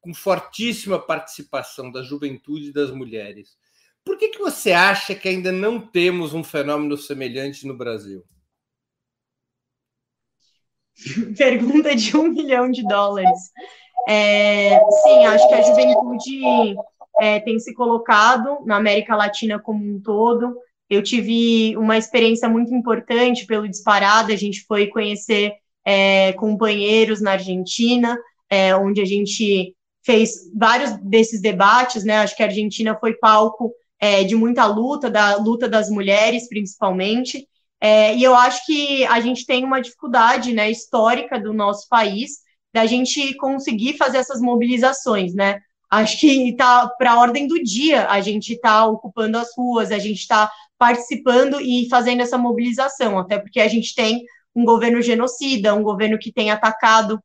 [0.00, 3.56] com fortíssima participação da juventude e das mulheres.
[4.04, 8.24] Por que, que você acha que ainda não temos um fenômeno semelhante no Brasil?
[11.36, 13.50] Pergunta de um milhão de dólares.
[14.08, 16.76] É, sim, acho que a juventude
[17.20, 20.56] é, tem se colocado na América Latina como um todo.
[20.88, 25.52] Eu tive uma experiência muito importante pelo Disparado, a gente foi conhecer
[25.84, 28.16] é, companheiros na Argentina,
[28.48, 29.76] é, onde a gente
[30.08, 32.16] fez vários desses debates, né?
[32.16, 37.46] Acho que a Argentina foi palco é, de muita luta, da luta das mulheres, principalmente.
[37.78, 42.38] É, e eu acho que a gente tem uma dificuldade né, histórica do nosso país
[42.72, 45.60] da gente conseguir fazer essas mobilizações, né?
[45.90, 49.98] acho que está para a ordem do dia a gente está ocupando as ruas, a
[49.98, 54.22] gente está participando e fazendo essa mobilização, até porque a gente tem
[54.54, 57.22] um governo genocida, um governo que tem atacado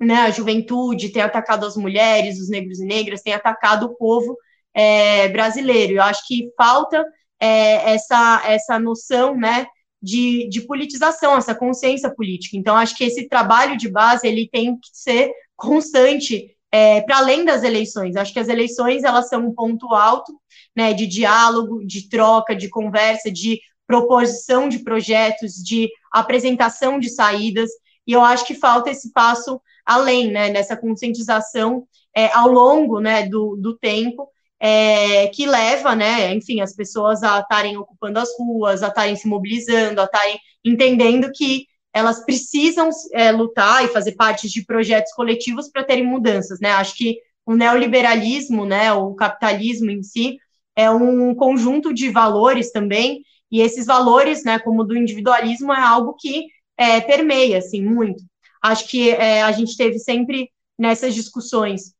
[0.00, 4.36] né, a juventude, tem atacado as mulheres, os negros e negras, tem atacado o povo
[4.74, 5.94] é, brasileiro.
[5.94, 7.04] Eu acho que falta
[7.38, 9.66] é, essa, essa noção né,
[10.02, 12.56] de, de politização, essa consciência política.
[12.56, 17.44] Então, acho que esse trabalho de base ele tem que ser constante é, para além
[17.44, 18.16] das eleições.
[18.16, 20.32] Acho que as eleições elas são um ponto alto,
[20.74, 27.68] né, de diálogo, de troca, de conversa, de proposição de projetos, de apresentação de saídas.
[28.06, 29.60] E eu acho que falta esse passo
[29.90, 34.28] além, né, nessa conscientização é, ao longo, né, do, do tempo.
[34.62, 39.26] É, que leva, né, enfim, as pessoas a estarem ocupando as ruas, a estarem se
[39.26, 45.70] mobilizando, a estarem entendendo que elas precisam é, lutar e fazer parte de projetos coletivos
[45.70, 46.72] para terem mudanças, né?
[46.72, 50.38] Acho que o neoliberalismo, né, o capitalismo em si,
[50.76, 56.14] é um conjunto de valores também, e esses valores, né, como do individualismo, é algo
[56.18, 58.22] que é, permeia, assim, muito.
[58.62, 61.94] Acho que é, a gente teve sempre nessas discussões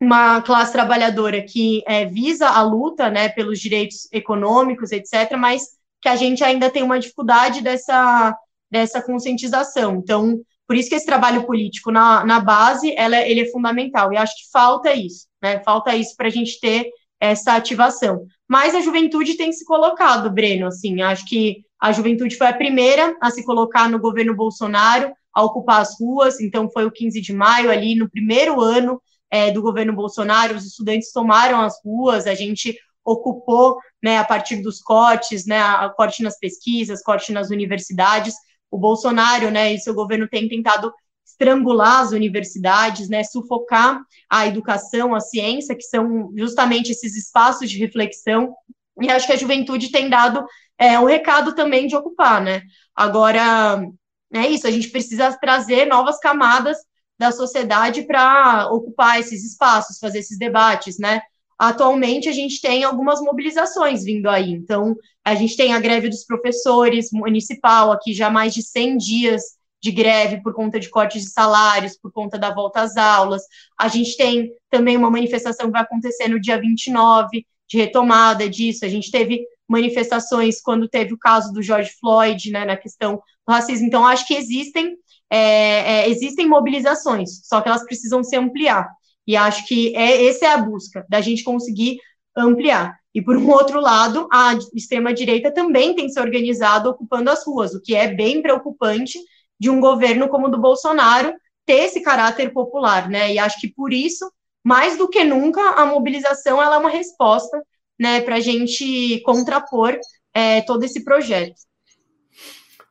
[0.00, 5.62] uma classe trabalhadora que é, visa a luta, né, pelos direitos econômicos, etc., mas
[6.02, 8.36] que a gente ainda tem uma dificuldade dessa
[8.70, 9.96] dessa conscientização.
[9.96, 14.16] Então, por isso que esse trabalho político na, na base, ela, ele é fundamental, e
[14.16, 15.60] acho que falta isso, né?
[15.64, 16.90] Falta isso para a gente ter
[17.20, 18.26] essa ativação.
[18.48, 23.16] Mas a juventude tem se colocado, Breno, assim, acho que a juventude foi a primeira
[23.20, 27.30] a se colocar no governo Bolsonaro, a ocupar as ruas, então foi o 15 de
[27.34, 28.98] maio, ali no primeiro ano
[29.30, 34.62] é, do governo Bolsonaro, os estudantes tomaram as ruas, a gente ocupou, né, a partir
[34.62, 38.34] dos cortes, né, a corte nas pesquisas, corte nas universidades,
[38.70, 40.90] o Bolsonaro, né, e seu governo tem tentado
[41.22, 47.78] estrangular as universidades, né, sufocar a educação, a ciência, que são justamente esses espaços de
[47.78, 48.54] reflexão,
[49.02, 50.42] e acho que a juventude tem dado
[50.78, 52.62] é, recado também de ocupar, né,
[52.94, 53.86] agora,
[54.32, 56.76] é isso, a gente precisa trazer novas camadas
[57.18, 61.20] da sociedade para ocupar esses espaços, fazer esses debates, né,
[61.58, 64.52] atualmente a gente tem algumas mobilizações vindo aí.
[64.52, 69.42] Então, a gente tem a greve dos professores municipal, aqui já mais de 100 dias
[69.82, 73.42] de greve por conta de cortes de salários, por conta da volta às aulas.
[73.78, 78.84] A gente tem também uma manifestação que vai acontecer no dia 29, de retomada disso.
[78.84, 83.52] A gente teve manifestações quando teve o caso do George Floyd, né, na questão do
[83.52, 83.86] racismo.
[83.86, 84.96] Então, acho que existem,
[85.30, 88.88] é, é, existem mobilizações, só que elas precisam se ampliar.
[89.26, 91.98] E acho que é, essa é a busca, da gente conseguir
[92.36, 92.96] ampliar.
[93.14, 97.80] E, por um outro lado, a extrema-direita também tem se organizado ocupando as ruas, o
[97.80, 99.18] que é bem preocupante
[99.58, 103.32] de um governo como o do Bolsonaro ter esse caráter popular, né?
[103.32, 104.30] E acho que por isso,
[104.62, 107.60] mais do que nunca, a mobilização ela é uma resposta,
[107.98, 109.98] né, para a gente contrapor
[110.34, 111.60] é, todo esse projeto.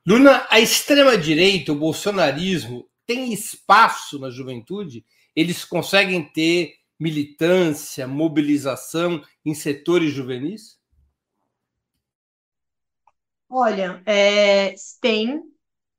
[0.07, 5.03] Luna, a extrema-direita, o bolsonarismo, tem espaço na juventude?
[5.35, 10.79] eles conseguem ter militância, mobilização em setores juvenis?
[13.49, 15.41] Olha, é, tem,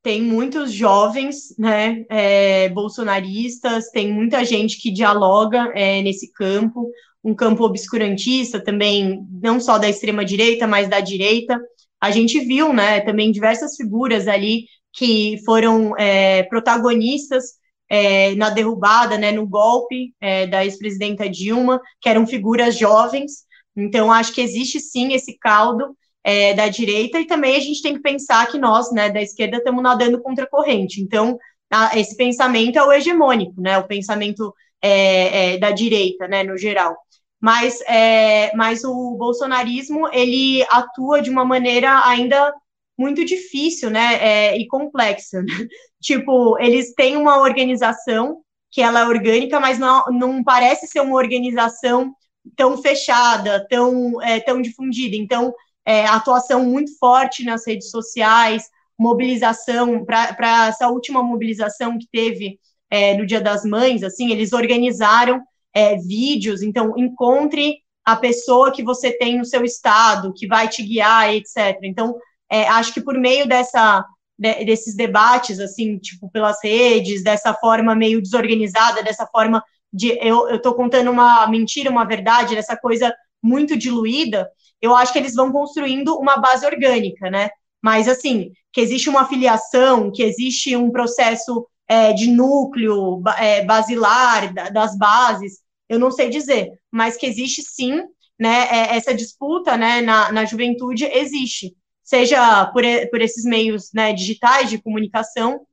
[0.02, 6.90] tem muitos jovens, né, é, bolsonaristas, tem muita gente que dialoga é, nesse campo,
[7.26, 11.60] um campo obscurantista também, não só da extrema direita, mas da direita.
[12.00, 17.54] A gente viu, né, também diversas figuras ali que foram é, protagonistas
[17.88, 23.44] é, na derrubada, né, no golpe é, da ex-presidenta Dilma, que eram figuras jovens.
[23.76, 27.94] Então, acho que existe sim esse caldo é, da direita, e também a gente tem
[27.94, 31.00] que pensar que nós, né, da esquerda, estamos nadando contra a corrente.
[31.00, 31.36] Então,
[31.72, 36.56] a, esse pensamento é o hegemônico, né, o pensamento é, é, da direita, né, no
[36.56, 36.96] geral.
[37.40, 42.52] Mas, é, mas o bolsonarismo, ele atua de uma maneira ainda
[42.98, 45.44] muito difícil, né, é, e complexa.
[46.00, 51.16] tipo, eles têm uma organização que ela é orgânica, mas não, não parece ser uma
[51.16, 52.14] organização
[52.56, 55.16] tão fechada, tão, é, tão difundida.
[55.16, 58.64] Então, é, atuação muito forte nas redes sociais,
[58.98, 62.58] mobilização, para essa última mobilização que teve
[62.90, 65.42] é, no Dia das Mães, assim, eles organizaram
[65.76, 70.82] é, vídeos, então, encontre a pessoa que você tem no seu estado, que vai te
[70.82, 71.78] guiar, etc.
[71.82, 72.16] Então,
[72.50, 74.02] é, acho que por meio dessa
[74.38, 79.62] de, desses debates, assim, tipo, pelas redes, dessa forma meio desorganizada, dessa forma
[79.92, 85.18] de eu, eu contando uma mentira, uma verdade, dessa coisa muito diluída, eu acho que
[85.18, 87.50] eles vão construindo uma base orgânica, né?
[87.82, 94.54] Mas, assim, que existe uma filiação, que existe um processo é, de núcleo é, basilar
[94.72, 98.02] das bases, eu não sei dizer, mas que existe sim,
[98.38, 101.74] né, é, essa disputa, né, na, na juventude existe
[102.06, 105.66] seja por, por esses meios né, digitais de comunicação,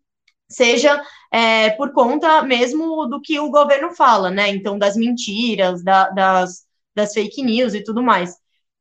[0.49, 4.49] seja é, por conta mesmo do que o governo fala, né?
[4.49, 8.35] Então, das mentiras, da, das, das fake news e tudo mais.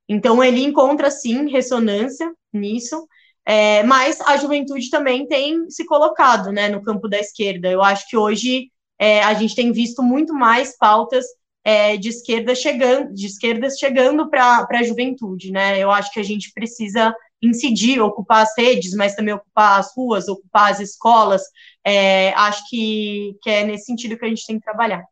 [0.09, 3.07] Então, ele encontra, sim, ressonância nisso,
[3.45, 7.69] é, mas a juventude também tem se colocado né, no campo da esquerda.
[7.69, 8.71] Eu acho que hoje
[9.03, 11.27] é, a gente tem visto muito mais pautas
[11.65, 15.77] é, de esquerda chegando, de esquerdas chegando para a juventude, né?
[15.77, 17.13] Eu acho que a gente precisa
[17.43, 21.43] incidir, ocupar as redes, mas também ocupar as ruas, ocupar as escolas.
[21.85, 25.05] É, acho que, que é nesse sentido que a gente tem que trabalhar.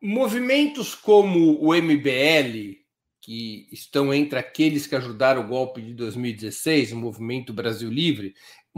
[0.00, 2.78] Movimentos como o MBL,
[3.20, 8.32] que estão entre aqueles que ajudaram o golpe de 2016, o Movimento Brasil Livre,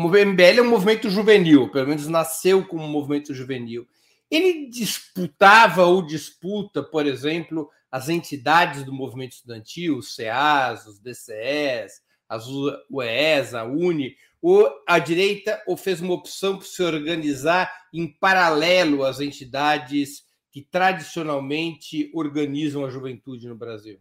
[0.09, 3.87] o MBL é um movimento juvenil, pelo menos nasceu como um movimento juvenil.
[4.31, 12.01] Ele disputava ou disputa, por exemplo, as entidades do movimento estudantil, os CEAs, os DCEs,
[12.29, 18.07] as UES, a UNE, ou a direita ou fez uma opção por se organizar em
[18.07, 24.01] paralelo às entidades que tradicionalmente organizam a juventude no Brasil?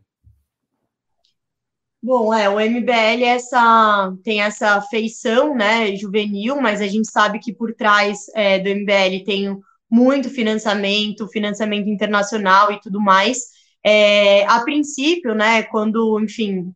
[2.02, 7.54] Bom, é, o MBL essa, tem essa feição, né, juvenil, mas a gente sabe que
[7.54, 9.58] por trás é, do MBL tem
[9.92, 13.40] muito financiamento, financiamento internacional e tudo mais.
[13.84, 16.74] É, a princípio, né, quando, enfim,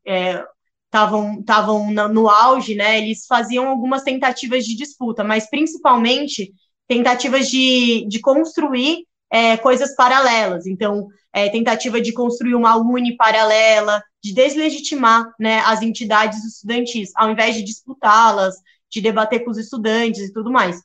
[0.86, 6.52] estavam é, no auge, né, eles faziam algumas tentativas de disputa, mas principalmente
[6.86, 10.68] tentativas de, de construir é, coisas paralelas.
[10.68, 17.32] Então, é, tentativa de construir uma uni paralela, de deslegitimar né, as entidades estudantis, ao
[17.32, 18.56] invés de disputá-las,
[18.92, 20.80] de debater com os estudantes e tudo mais.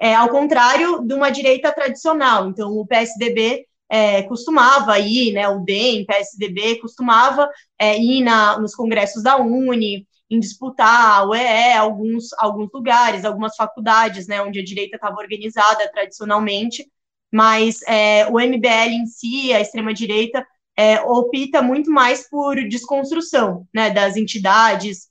[0.00, 2.48] É, ao contrário de uma direita tradicional.
[2.48, 8.74] Então, o PSDB é, costumava ir, né, o DEM, PSDB, costumava é, ir na, nos
[8.74, 14.64] congressos da Uni, em disputar o EE, alguns, alguns lugares, algumas faculdades, né, onde a
[14.64, 16.88] direita estava organizada tradicionalmente,
[17.32, 23.90] mas é, o MBL em si, a extrema-direita, é, opta muito mais por desconstrução né,
[23.90, 25.10] das entidades,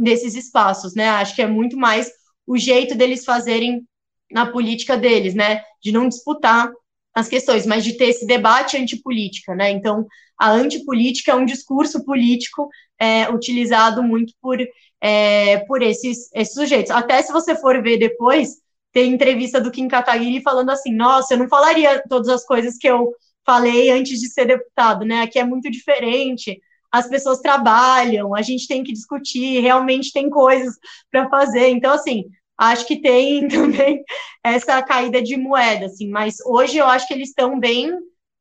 [0.00, 1.08] desses espaços, né?
[1.08, 2.10] Acho que é muito mais
[2.46, 3.86] o jeito deles fazerem
[4.30, 5.62] na política deles, né?
[5.82, 6.70] De não disputar
[7.14, 9.70] as questões, mas de ter esse debate antipolítica, né?
[9.70, 10.06] Então,
[10.38, 14.58] a antipolítica é um discurso político é, utilizado muito por,
[15.00, 16.90] é, por esses, esses sujeitos.
[16.90, 18.56] Até se você for ver depois,
[18.92, 22.88] tem entrevista do Kim Kataguiri falando assim, nossa, eu não falaria todas as coisas que
[22.88, 23.12] eu
[23.44, 25.22] falei antes de ser deputado, né?
[25.22, 26.60] Aqui é muito diferente.
[26.90, 30.74] As pessoas trabalham, a gente tem que discutir, realmente tem coisas
[31.10, 31.68] para fazer.
[31.68, 32.24] Então, assim,
[32.58, 34.02] acho que tem também
[34.44, 37.92] essa caída de moeda, assim, mas hoje eu acho que eles estão bem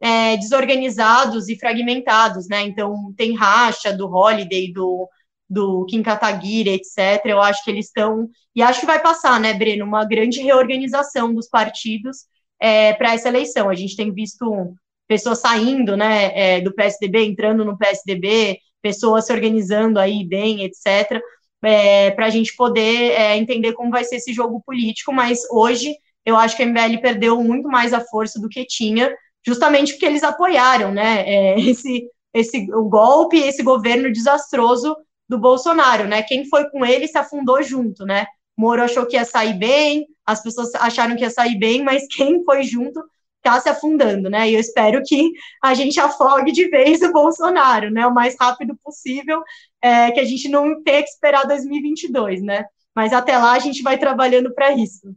[0.02, 2.62] é, desorganizados e fragmentados, né?
[2.64, 5.08] Então, tem racha do Holiday, do,
[5.50, 7.26] do Kim Kataguiri, etc.
[7.26, 8.30] Eu acho que eles estão.
[8.56, 9.86] E acho que vai passar, né, Breno?
[9.86, 12.26] Uma grande reorganização dos partidos
[12.60, 13.70] é, para essa eleição.
[13.70, 14.74] A gente tem visto
[15.08, 21.20] pessoas saindo né, é, do PSDB, entrando no PSDB, pessoas se organizando aí bem, etc.,
[21.62, 25.93] é, para a gente poder é, entender como vai ser esse jogo político, mas hoje
[26.26, 29.14] eu acho que a MBL perdeu muito mais a força do que tinha,
[29.45, 34.95] justamente porque eles apoiaram né, é, esse, esse, o golpe, esse governo desastroso
[35.30, 36.23] do Bolsonaro, né?
[36.23, 38.25] Quem foi com ele se afundou junto, né?
[38.57, 42.43] Moro achou que ia sair bem, as pessoas acharam que ia sair bem, mas quem
[42.43, 42.99] foi junto
[43.38, 44.49] está se afundando, né?
[44.49, 45.32] E eu espero que
[45.63, 48.05] a gente afogue de vez o Bolsonaro, né?
[48.05, 49.41] O mais rápido possível,
[49.82, 52.65] é, que a gente não tenha que esperar 2022, né?
[52.93, 55.15] Mas até lá a gente vai trabalhando para isso.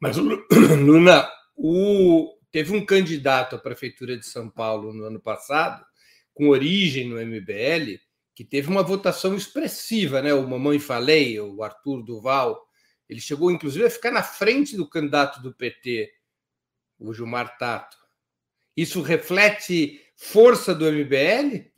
[0.00, 0.16] Mas,
[0.84, 1.26] Luna,
[1.56, 2.34] o...
[2.52, 5.82] teve um candidato à Prefeitura de São Paulo no ano passado,
[6.34, 7.98] com origem no MBL,
[8.38, 10.32] que teve uma votação expressiva, né?
[10.32, 12.68] O Mamãe Falei, o Arthur Duval,
[13.08, 16.08] ele chegou inclusive a ficar na frente do candidato do PT,
[17.00, 17.96] o Gilmar Tato.
[18.76, 21.68] Isso reflete força do MBL?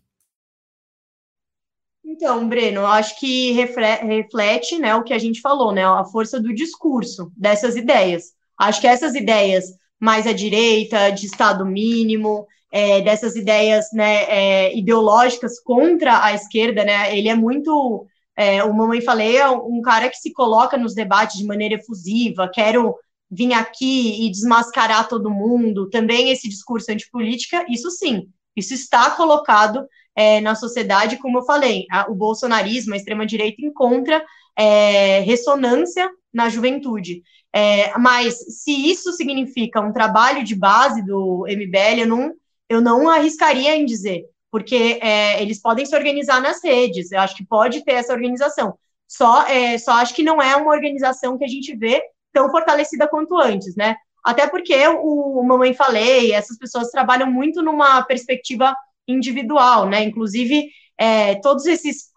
[2.05, 6.53] Então, Breno, acho que reflete né, o que a gente falou, né, a força do
[6.53, 8.35] discurso dessas ideias.
[8.59, 9.65] Acho que essas ideias
[9.99, 16.85] mais à direita, de Estado mínimo, é, dessas ideias né, é, ideológicas contra a esquerda,
[16.85, 18.07] né, ele é muito.
[18.37, 22.51] É, o Mamãe Falei é um cara que se coloca nos debates de maneira efusiva,
[22.53, 22.95] quero
[23.31, 29.87] vir aqui e desmascarar todo mundo, também esse discurso antipolítica, isso sim, isso está colocado
[30.17, 34.25] é, na sociedade, como eu falei, a, o bolsonarismo, a extrema-direita encontra
[34.57, 37.23] é, ressonância na juventude.
[37.53, 42.33] É, mas se isso significa um trabalho de base do MBL, eu não,
[42.71, 47.37] eu não arriscaria em dizer, porque é, eles podem se organizar nas redes, eu acho
[47.37, 48.79] que pode ter essa organização.
[49.09, 52.01] Só, é, só acho que não é uma organização que a gente vê
[52.33, 53.97] tão fortalecida quanto antes, né?
[54.25, 58.73] Até porque o, o Mamãe Falei, essas pessoas trabalham muito numa perspectiva
[59.09, 60.05] individual, né?
[60.05, 62.13] Inclusive, é, todos esses,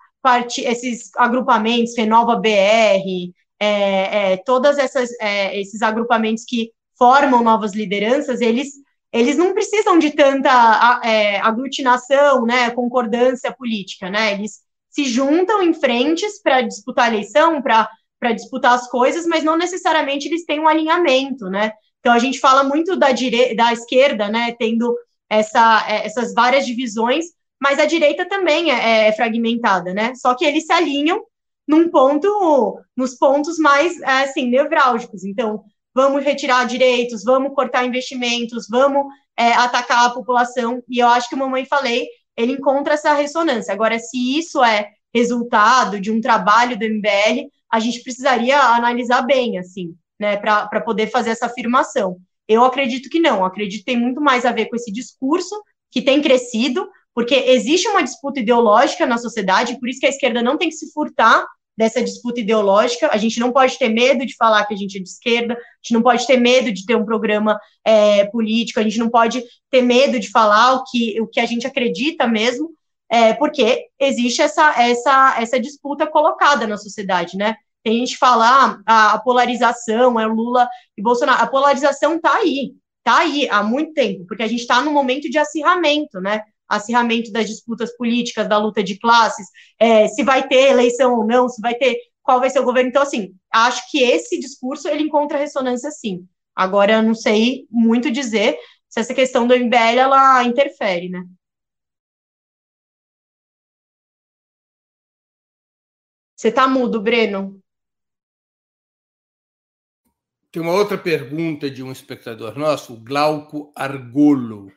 [0.60, 4.78] esses agrupamentos, Renova BR, é, é, todas
[5.20, 8.83] é, esses agrupamentos que formam novas lideranças, eles
[9.14, 14.34] eles não precisam de tanta é, aglutinação, né, concordância política, né?
[14.34, 17.88] Eles se juntam em frentes para disputar a eleição, para
[18.34, 21.72] disputar as coisas, mas não necessariamente eles têm um alinhamento, né?
[21.99, 24.95] Então a gente fala muito da direita, da esquerda, né, tendo
[25.30, 27.26] essa, é, essas várias divisões,
[27.61, 30.14] mas a direita também é, é, fragmentada, né?
[30.16, 31.24] Só que eles se alinham
[31.68, 35.24] num ponto, nos pontos mais é, assim nevrálgicos.
[35.24, 35.64] Então
[35.94, 39.06] vamos retirar direitos, vamos cortar investimentos, vamos
[39.38, 40.82] é, atacar a população.
[40.89, 43.74] E eu acho que o mamãe falei, ele encontra essa ressonância.
[43.74, 49.58] Agora, se isso é resultado de um trabalho do MBL, a gente precisaria analisar bem,
[49.58, 52.18] assim, né, para poder fazer essa afirmação.
[52.48, 55.56] Eu acredito que não, acredito que tem muito mais a ver com esse discurso
[55.91, 60.41] que tem crescido, porque existe uma disputa ideológica na sociedade, por isso que a esquerda
[60.41, 61.46] não tem que se furtar
[61.78, 63.10] dessa disputa ideológica.
[63.12, 65.58] A gente não pode ter medo de falar que a gente é de esquerda, a
[65.58, 69.44] gente não pode ter medo de ter um programa é, político, a gente não pode
[69.70, 72.72] ter medo de falar o que, o que a gente acredita mesmo,
[73.10, 77.56] é, porque existe essa, essa, essa disputa colocada na sociedade, né?
[77.84, 81.44] Tem gente que fala ah, a polarização é Lula e Bolsonaro.
[81.44, 85.30] A polarização está aí, está aí há muito tempo, porque a gente está num momento
[85.30, 86.42] de acirramento, né?
[86.68, 89.47] Acirramento das disputas políticas, da luta de classes,
[89.80, 92.89] é, se vai ter eleição ou não, se vai ter qual vai ser o governo.
[92.89, 96.28] Então, assim, acho que esse discurso ele encontra ressonância sim.
[96.55, 98.57] Agora, não sei muito dizer
[98.88, 101.24] se essa questão do MBL ela interfere, né?
[106.36, 107.61] Você tá mudo, Breno.
[110.51, 114.72] Tem uma outra pergunta de um espectador nosso, o Glauco Argolo.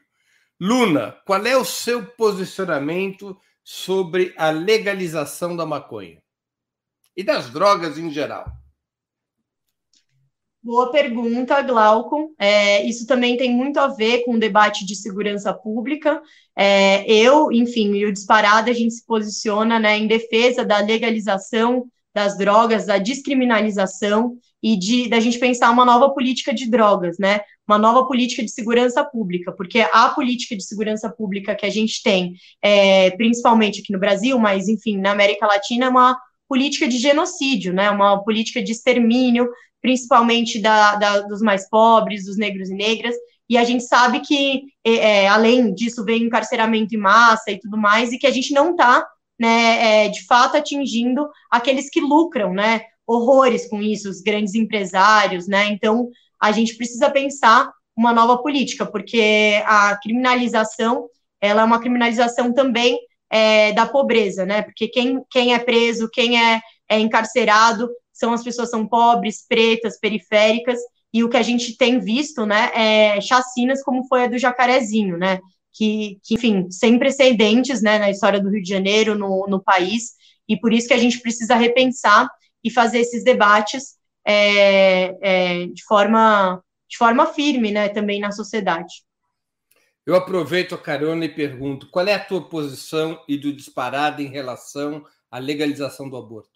[0.60, 6.22] Luna, qual é o seu posicionamento sobre a legalização da maconha
[7.16, 8.46] e das drogas em geral?
[10.62, 12.34] Boa pergunta, Glauco.
[12.38, 16.20] É, isso também tem muito a ver com o debate de segurança pública.
[16.56, 21.86] É, eu, enfim, e o Disparada, a gente se posiciona né, em defesa da legalização
[22.12, 27.40] das drogas, da descriminalização e de da gente pensar uma nova política de drogas, né?
[27.68, 32.02] Uma nova política de segurança pública, porque a política de segurança pública que a gente
[32.02, 36.98] tem, é, principalmente aqui no Brasil, mas enfim, na América Latina, é uma política de
[36.98, 37.90] genocídio, né?
[37.90, 39.48] Uma política de extermínio,
[39.80, 43.14] principalmente da, da dos mais pobres, dos negros e negras.
[43.48, 47.76] E a gente sabe que, é, é além disso, vem encarceramento em massa e tudo
[47.76, 49.06] mais, e que a gente não está
[49.38, 55.46] né, é, de fato atingindo aqueles que lucram, né, horrores com isso, os grandes empresários,
[55.46, 56.08] né, então
[56.40, 61.08] a gente precisa pensar uma nova política, porque a criminalização,
[61.40, 62.98] ela é uma criminalização também
[63.30, 68.42] é, da pobreza, né, porque quem, quem é preso, quem é, é encarcerado, são as
[68.42, 70.78] pessoas são pobres, pretas, periféricas,
[71.12, 75.16] e o que a gente tem visto, né, é chacinas como foi a do Jacarezinho,
[75.16, 75.38] né,
[75.72, 80.14] que, que, enfim, sem precedentes né, na história do Rio de Janeiro, no, no país,
[80.48, 82.28] e por isso que a gente precisa repensar
[82.66, 83.96] e fazer esses debates
[84.26, 89.04] é, é, de, forma, de forma firme né, também na sociedade.
[90.04, 94.26] Eu aproveito a carona e pergunto: qual é a tua posição e do disparado em
[94.26, 96.50] relação à legalização do aborto?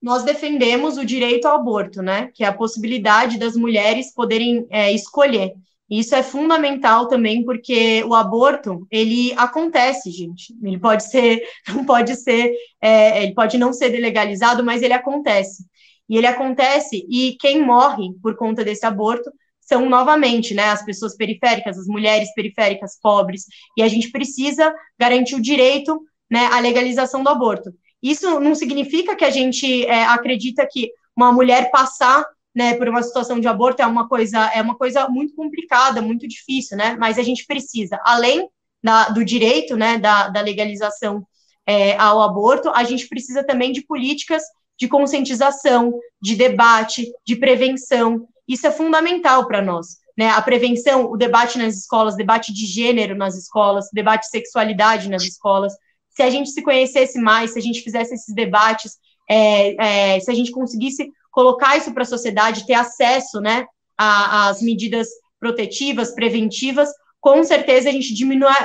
[0.00, 2.30] Nós defendemos o direito ao aborto, né?
[2.34, 5.54] Que é a possibilidade das mulheres poderem é, escolher.
[5.88, 10.54] Isso é fundamental também porque o aborto ele acontece, gente.
[10.62, 15.64] Ele pode ser, não pode ser, é, ele pode não ser legalizado, mas ele acontece.
[16.08, 19.30] E ele acontece e quem morre por conta desse aborto
[19.60, 23.46] são novamente, né, as pessoas periféricas, as mulheres periféricas pobres.
[23.76, 27.72] E a gente precisa garantir o direito, né, à legalização do aborto.
[28.00, 32.24] Isso não significa que a gente é, acredita que uma mulher passar
[32.56, 36.26] né, por uma situação de aborto é uma coisa é uma coisa muito complicada, muito
[36.26, 36.96] difícil, né?
[36.98, 38.48] Mas a gente precisa, além
[38.82, 41.22] da, do direito, né, da, da legalização
[41.66, 44.42] é, ao aborto, a gente precisa também de políticas
[44.78, 48.26] de conscientização, de debate, de prevenção.
[48.48, 49.98] Isso é fundamental para nós.
[50.16, 55.10] Né, a prevenção, o debate nas escolas, debate de gênero nas escolas, debate de sexualidade
[55.10, 55.74] nas escolas.
[56.08, 58.92] Se a gente se conhecesse mais, se a gente fizesse esses debates,
[59.28, 64.62] é, é, se a gente conseguisse colocar isso para a sociedade, ter acesso, né, às
[64.62, 65.06] medidas
[65.38, 66.88] protetivas, preventivas,
[67.20, 68.14] com certeza a gente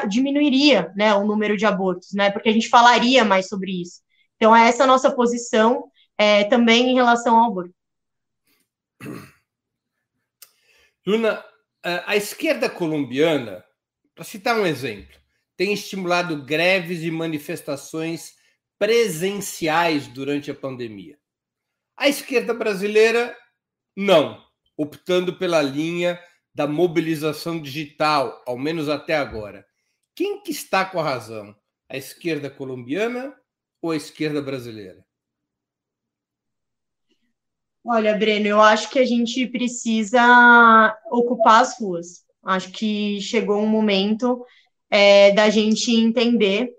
[0.08, 4.00] diminuiria, né, o número de abortos, né, porque a gente falaria mais sobre isso.
[4.38, 5.84] Então, é essa a nossa posição
[6.18, 7.76] é, também em relação ao aborto.
[11.06, 11.44] Luna,
[11.84, 13.66] a esquerda colombiana,
[14.16, 15.20] para citar um exemplo,
[15.58, 18.32] tem estimulado greves e manifestações
[18.80, 21.21] presenciais durante a pandemia.
[22.02, 23.38] A esquerda brasileira,
[23.96, 24.44] não,
[24.76, 26.20] optando pela linha
[26.52, 29.64] da mobilização digital, ao menos até agora.
[30.16, 31.56] Quem que está com a razão?
[31.88, 33.36] A esquerda colombiana
[33.80, 35.06] ou a esquerda brasileira?
[37.86, 42.26] Olha, Breno, eu acho que a gente precisa ocupar as ruas.
[42.42, 44.44] Acho que chegou um momento
[44.90, 46.76] é, da gente entender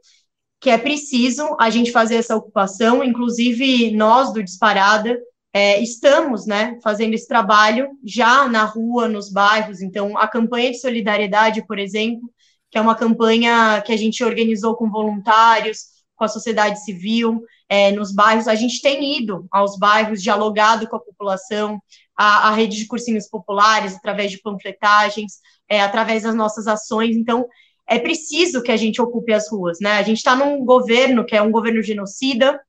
[0.62, 5.18] que é preciso a gente fazer essa ocupação, inclusive nós do Disparada
[5.52, 9.82] é, estamos né, fazendo esse trabalho já na rua, nos bairros.
[9.82, 12.30] Então, a campanha de solidariedade, por exemplo,
[12.70, 15.80] que é uma campanha que a gente organizou com voluntários,
[16.14, 20.94] com a sociedade civil, é, nos bairros, a gente tem ido aos bairros, dialogado com
[20.94, 21.82] a população,
[22.16, 27.16] a, a rede de cursinhos populares, através de panfletagens, é, através das nossas ações.
[27.16, 27.46] Então,
[27.86, 29.92] é preciso que a gente ocupe as ruas, né?
[29.92, 32.60] A gente está num governo que é um governo genocida,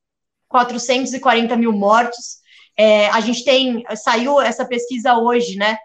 [0.48, 2.38] 440 mil mortos.
[2.78, 5.78] É, a gente tem, saiu essa pesquisa hoje, né?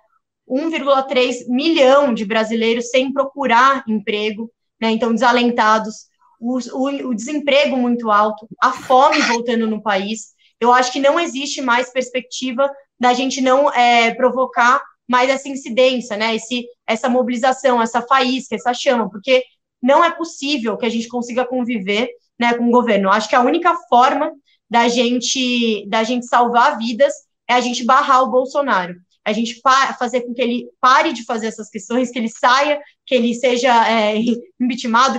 [0.49, 4.51] 1,3 milhão de brasileiros sem procurar emprego,
[4.81, 4.91] né?
[4.91, 6.07] Então, desalentados,
[6.41, 10.33] o, o, o desemprego muito alto, a fome voltando no país.
[10.61, 12.69] Eu acho que não existe mais perspectiva
[12.99, 16.35] da gente não é, provocar mais essa incidência, né?
[16.35, 19.45] Esse, essa mobilização, essa faísca, essa chama, porque
[19.81, 22.09] não é possível que a gente consiga conviver
[22.39, 23.11] né, com o governo.
[23.11, 24.33] Acho que a única forma
[24.69, 27.13] da gente da gente salvar vidas
[27.49, 28.95] é a gente barrar o Bolsonaro.
[29.25, 29.61] A gente
[29.99, 33.87] fazer com que ele pare de fazer essas questões, que ele saia, que ele seja
[33.87, 34.15] é,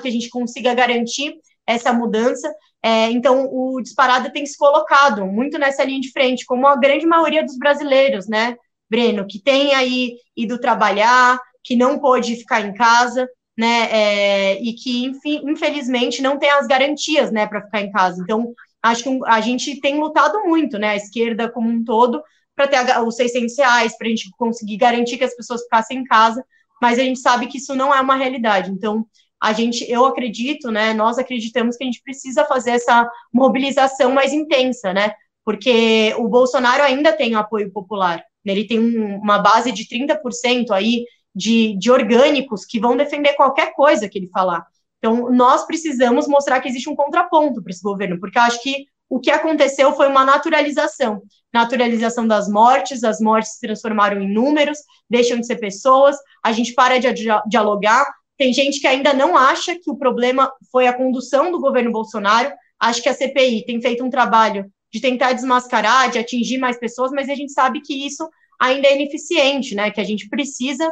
[0.01, 1.35] que a gente consiga garantir
[1.67, 2.51] essa mudança.
[2.81, 7.05] É, então, o Disparada tem se colocado muito nessa linha de frente, como a grande
[7.05, 8.55] maioria dos brasileiros, né?
[8.89, 14.73] Breno, que tem aí ido trabalhar, que não pôde ficar em casa, né, é, e
[14.73, 15.11] que,
[15.43, 18.21] infelizmente, não tem as garantias, né, para ficar em casa.
[18.23, 22.23] Então, acho que a gente tem lutado muito, né, a esquerda como um todo,
[22.55, 26.03] para ter os 600 reais, para a gente conseguir garantir que as pessoas ficassem em
[26.03, 26.43] casa,
[26.81, 28.71] mas a gente sabe que isso não é uma realidade.
[28.71, 29.05] Então,
[29.41, 34.33] a gente, eu acredito, né, nós acreditamos que a gente precisa fazer essa mobilização mais
[34.33, 38.51] intensa, né, porque o Bolsonaro ainda tem apoio popular, né?
[38.53, 41.05] Ele tem um, uma base de 30% aí
[41.35, 44.65] de, de orgânicos que vão defender qualquer coisa que ele falar.
[44.97, 48.85] Então, nós precisamos mostrar que existe um contraponto para esse governo, porque eu acho que
[49.09, 51.21] o que aconteceu foi uma naturalização
[51.53, 56.73] naturalização das mortes, as mortes se transformaram em números, deixam de ser pessoas, a gente
[56.73, 57.07] para de
[57.47, 58.05] dialogar.
[58.37, 62.51] Tem gente que ainda não acha que o problema foi a condução do governo Bolsonaro,
[62.79, 67.11] acho que a CPI tem feito um trabalho de tentar desmascarar, de atingir mais pessoas,
[67.11, 68.27] mas a gente sabe que isso
[68.59, 69.91] ainda é ineficiente, né?
[69.91, 70.89] Que a gente precisa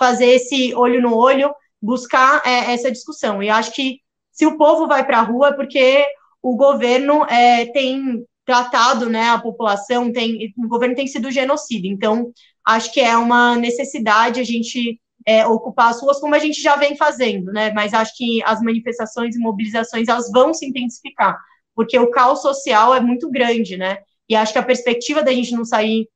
[0.00, 3.42] fazer esse olho no olho, buscar é, essa discussão.
[3.42, 3.98] E acho que
[4.32, 6.04] se o povo vai para a rua é porque
[6.42, 11.92] o governo é, tem tratado né, a população, tem, o governo tem sido genocídio.
[11.92, 12.32] Então,
[12.66, 16.76] acho que é uma necessidade a gente é, ocupar as ruas como a gente já
[16.76, 17.70] vem fazendo, né?
[17.72, 21.38] Mas acho que as manifestações e mobilizações elas vão se intensificar
[21.80, 23.98] porque o caos social é muito grande, né?
[24.28, 26.06] E acho que a perspectiva da gente não sair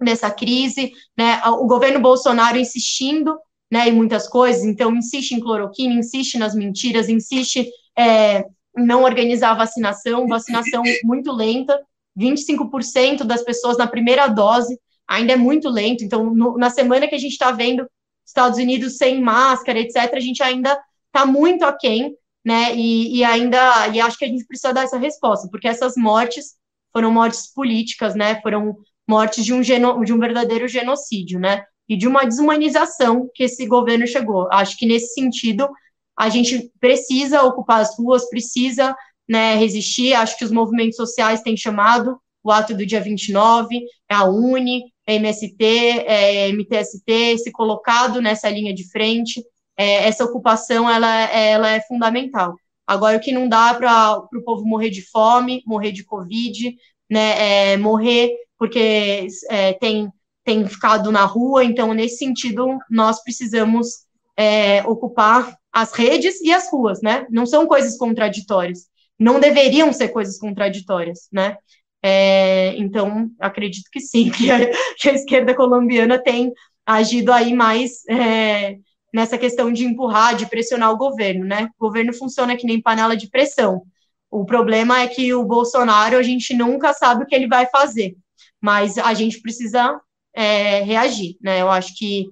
[0.00, 1.40] dessa crise, né?
[1.46, 3.38] O governo Bolsonaro insistindo,
[3.70, 8.40] né, em muitas coisas, então insiste em cloroquina, insiste nas mentiras, insiste é,
[8.76, 11.78] em não organizar a vacinação, vacinação muito lenta,
[12.18, 16.02] 25% das pessoas na primeira dose ainda é muito lento.
[16.02, 17.86] Então, no, na semana que a gente está vendo
[18.26, 20.78] Estados Unidos sem máscara, etc., a gente ainda
[21.12, 22.14] está muito aquém
[22.48, 22.74] né?
[22.74, 26.54] E, e ainda, e acho que a gente precisa dar essa resposta, porque essas mortes
[26.94, 28.40] foram mortes políticas, né?
[28.40, 28.74] Foram
[29.08, 31.64] mortes de um, geno, de um verdadeiro genocídio, né?
[31.88, 34.48] E de uma desumanização que esse governo chegou.
[34.52, 35.68] Acho que nesse sentido
[36.16, 38.94] a gente precisa ocupar as ruas, precisa
[39.28, 40.12] né, resistir.
[40.12, 45.12] Acho que os movimentos sociais têm chamado o ato do dia 29, a UNE, a
[45.12, 49.42] MST, é, MTST, se colocado nessa linha de frente
[49.78, 52.56] é, essa ocupação ela, ela é fundamental.
[52.84, 56.74] Agora, o que não dá para o povo morrer de fome, morrer de Covid,
[57.08, 60.10] né, é, morrer porque é, tem,
[60.44, 64.06] tem ficado na rua, então, nesse sentido, nós precisamos
[64.36, 67.26] é, ocupar as redes e as ruas, né?
[67.30, 68.86] Não são coisas contraditórias,
[69.18, 71.56] não deveriam ser coisas contraditórias, né?
[72.02, 74.58] É, então, acredito que sim, que a,
[74.96, 76.52] que a, esquerda colombiana tem
[76.86, 78.76] agido aí mais é,
[79.12, 81.68] nessa questão de empurrar, de pressionar o governo, né?
[81.78, 83.82] O governo funciona que nem panela de pressão.
[84.30, 88.14] O problema é que o Bolsonaro, a gente nunca sabe o que ele vai fazer,
[88.60, 90.00] mas a gente precisa
[90.34, 91.60] é, reagir, né?
[91.60, 92.26] Eu acho que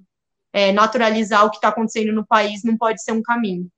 [0.53, 3.69] é, naturalizar o que está acontecendo no país não pode ser um caminho.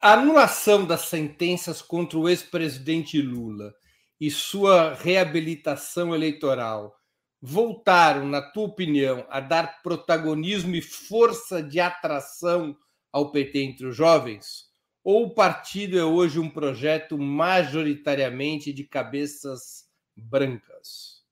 [0.00, 3.74] A anulação das sentenças contra o ex-presidente Lula
[4.20, 6.94] e sua reabilitação eleitoral
[7.40, 12.76] voltaram, na tua opinião, a dar protagonismo e força de atração
[13.12, 14.64] ao PT entre os jovens?
[15.02, 19.83] Ou o partido é hoje um projeto majoritariamente de cabeças
[20.16, 21.22] brancas?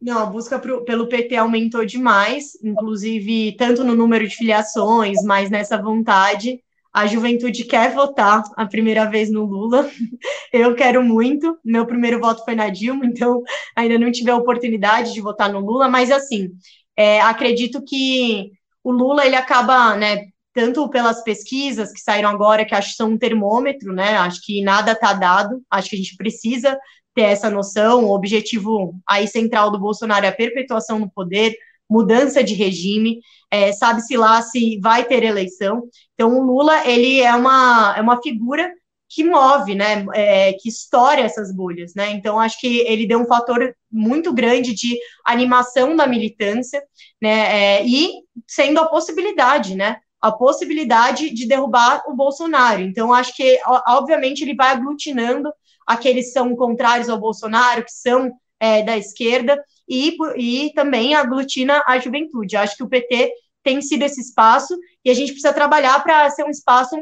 [0.00, 5.50] Não, a busca pro, pelo PT aumentou demais, inclusive tanto no número de filiações, mas
[5.50, 6.62] nessa vontade
[6.92, 9.88] a juventude quer votar a primeira vez no Lula.
[10.52, 11.56] Eu quero muito.
[11.64, 13.42] Meu primeiro voto foi na Dilma, então
[13.76, 16.50] ainda não tive a oportunidade de votar no Lula, mas assim,
[16.96, 18.50] é, acredito que
[18.82, 23.10] o Lula ele acaba, né, tanto pelas pesquisas que saíram agora, que acho que são
[23.10, 24.16] um termômetro, né?
[24.16, 26.78] Acho que nada está dado, acho que a gente precisa
[27.14, 28.04] ter essa noção.
[28.04, 31.56] O objetivo aí central do Bolsonaro é a perpetuação no poder,
[31.88, 33.20] mudança de regime,
[33.50, 35.82] é, sabe-se lá se vai ter eleição.
[36.14, 38.72] Então, o Lula, ele é uma, é uma figura
[39.12, 43.26] que move, né, é, que estoura essas bolhas, né, então acho que ele deu um
[43.26, 46.80] fator muito grande de animação da militância,
[47.20, 48.08] né, é, e
[48.46, 53.58] sendo a possibilidade, né, a possibilidade de derrubar o Bolsonaro, então acho que,
[53.88, 55.50] obviamente, ele vai aglutinando
[55.86, 59.58] aqueles que são contrários ao Bolsonaro, que são é, da esquerda,
[59.88, 65.10] e, e também aglutina a juventude, acho que o PT tem sido esse espaço, e
[65.10, 66.96] a gente precisa trabalhar para ser um espaço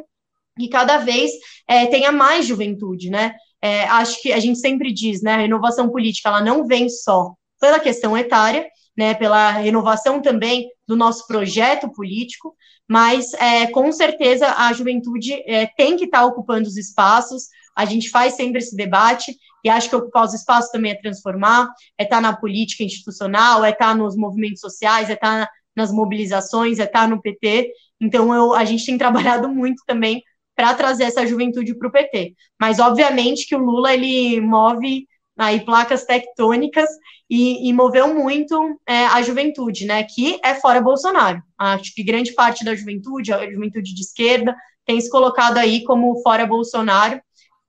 [0.59, 1.31] que cada vez
[1.67, 3.35] é, tenha mais juventude, né?
[3.61, 5.35] É, acho que a gente sempre diz, né?
[5.35, 8.67] A renovação política ela não vem só pela questão etária,
[8.99, 9.15] né?
[9.15, 12.57] Pela renovação também do nosso projeto político,
[12.89, 17.45] mas é, com certeza a juventude é, tem que estar tá ocupando os espaços.
[17.77, 21.69] A gente faz sempre esse debate e acho que ocupar os espaços também é transformar,
[21.97, 25.93] é estar tá na política institucional, é estar tá nos movimentos sociais, é estar nas
[25.93, 27.71] mobilizações, é estar no PT.
[28.01, 30.25] Então eu, a gente tem trabalhado muito também
[30.57, 32.35] para trazer essa juventude para o PT.
[32.61, 35.07] Mas, obviamente, que o Lula ele move
[35.39, 36.89] aí placas tectônicas
[37.29, 40.03] e, e moveu muito é, a juventude, né?
[40.05, 41.43] Que é fora Bolsonaro.
[41.59, 46.21] Acho que grande parte da juventude, a juventude de esquerda, tem se colocado aí como
[46.23, 47.21] fora Bolsonaro.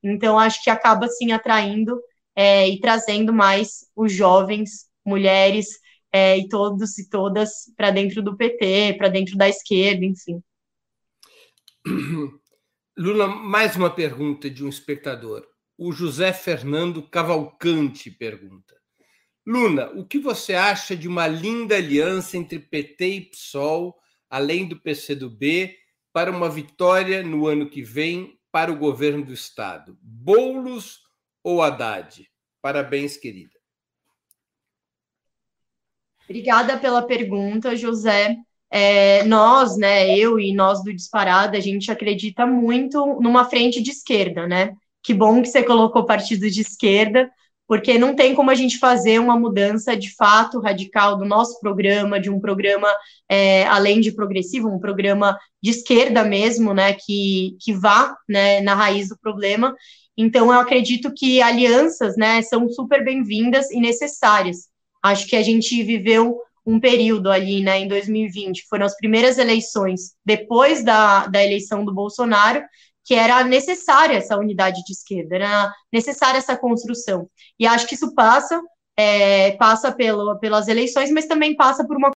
[0.01, 1.99] Então, acho que acaba sim atraindo
[2.35, 5.67] é, e trazendo mais os jovens, mulheres
[6.11, 10.41] é, e todos e todas para dentro do PT, para dentro da esquerda, enfim.
[12.97, 15.45] Lula, mais uma pergunta de um espectador.
[15.77, 18.78] O José Fernando Cavalcante pergunta:
[19.49, 23.97] Luna, o que você acha de uma linda aliança entre PT e PSOL,
[24.29, 25.75] além do PCdoB,
[26.13, 29.97] para uma vitória no ano que vem para o governo do Estado?
[30.03, 30.99] Boulos
[31.43, 32.29] ou Haddad?
[32.61, 33.57] Parabéns, querida.
[36.25, 38.37] Obrigada pela pergunta, José.
[38.69, 43.89] É, nós, né, eu e nós do Disparada, a gente acredita muito numa frente de
[43.89, 44.75] esquerda, né?
[45.01, 47.31] Que bom que você colocou partido de esquerda,
[47.69, 52.19] porque não tem como a gente fazer uma mudança de fato radical do nosso programa,
[52.19, 52.87] de um programa
[53.29, 58.73] é, além de progressivo, um programa de esquerda mesmo, né, que, que vá né, na
[58.73, 59.75] raiz do problema.
[60.17, 64.67] Então, eu acredito que alianças né, são super bem-vindas e necessárias.
[65.03, 70.13] Acho que a gente viveu um período ali, né, em 2020, foram as primeiras eleições
[70.25, 72.63] depois da, da eleição do Bolsonaro,
[73.09, 77.27] que era necessária essa unidade de esquerda, era necessária essa construção.
[77.59, 78.61] E acho que isso passa,
[78.95, 82.11] é, passa pelo, pelas eleições, mas também passa por uma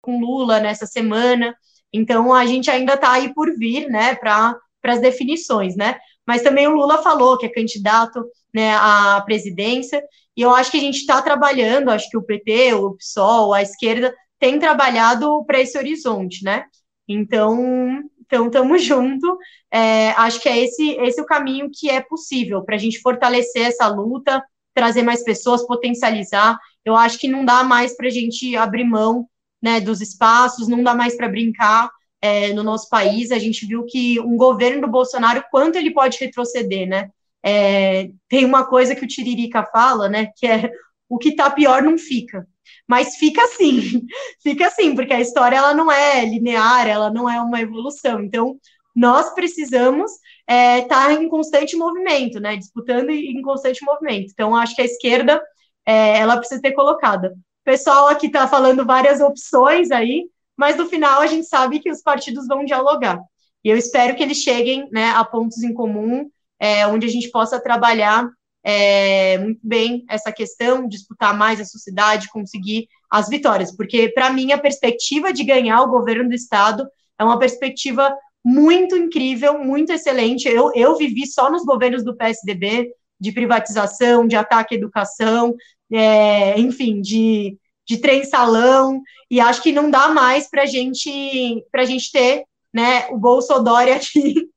[0.00, 1.56] com Lula nessa semana.
[1.92, 5.98] Então a gente ainda está aí por vir, né, para as definições, né?
[6.24, 8.24] Mas também o Lula falou que é candidato
[8.54, 10.00] né, à presidência,
[10.36, 13.60] e eu acho que a gente está trabalhando, acho que o PT, o PSOL, a
[13.60, 16.64] esquerda, tem trabalhado para esse horizonte, né?
[17.08, 19.38] Então, então estamos junto.
[19.70, 23.66] É, acho que é esse, esse o caminho que é possível para a gente fortalecer
[23.66, 24.42] essa luta,
[24.74, 26.58] trazer mais pessoas, potencializar.
[26.84, 29.26] Eu acho que não dá mais para a gente abrir mão
[29.62, 33.30] né, dos espaços, não dá mais para brincar é, no nosso país.
[33.30, 37.10] A gente viu que um governo do Bolsonaro, quanto ele pode retroceder, né?
[37.42, 40.70] É, tem uma coisa que o Tiririca fala, né, que é
[41.08, 42.46] o que tá pior não fica.
[42.88, 43.80] Mas fica assim,
[44.42, 48.22] fica assim, porque a história ela não é linear, ela não é uma evolução.
[48.22, 48.58] Então,
[48.94, 54.30] nós precisamos estar é, tá em constante movimento, né, disputando em constante movimento.
[54.32, 55.42] Então, acho que a esquerda,
[55.86, 57.28] é, ela precisa ter colocada.
[57.30, 61.90] O pessoal aqui está falando várias opções aí, mas no final a gente sabe que
[61.90, 63.18] os partidos vão dialogar.
[63.64, 66.28] E eu espero que eles cheguem né, a pontos em comum
[66.60, 68.28] é, onde a gente possa trabalhar
[68.64, 74.52] é, muito bem essa questão, disputar mais a sociedade, conseguir as vitórias, porque para mim
[74.52, 76.88] a perspectiva de ganhar o governo do estado
[77.18, 80.48] é uma perspectiva muito incrível, muito excelente.
[80.48, 82.90] Eu, eu vivi só nos governos do PSDB,
[83.20, 85.54] de privatização, de ataque à educação,
[85.92, 87.56] é, enfim, de,
[87.86, 89.00] de trem-salão,
[89.30, 94.48] e acho que não dá mais para gente, a gente ter né, o Bolsonaro aqui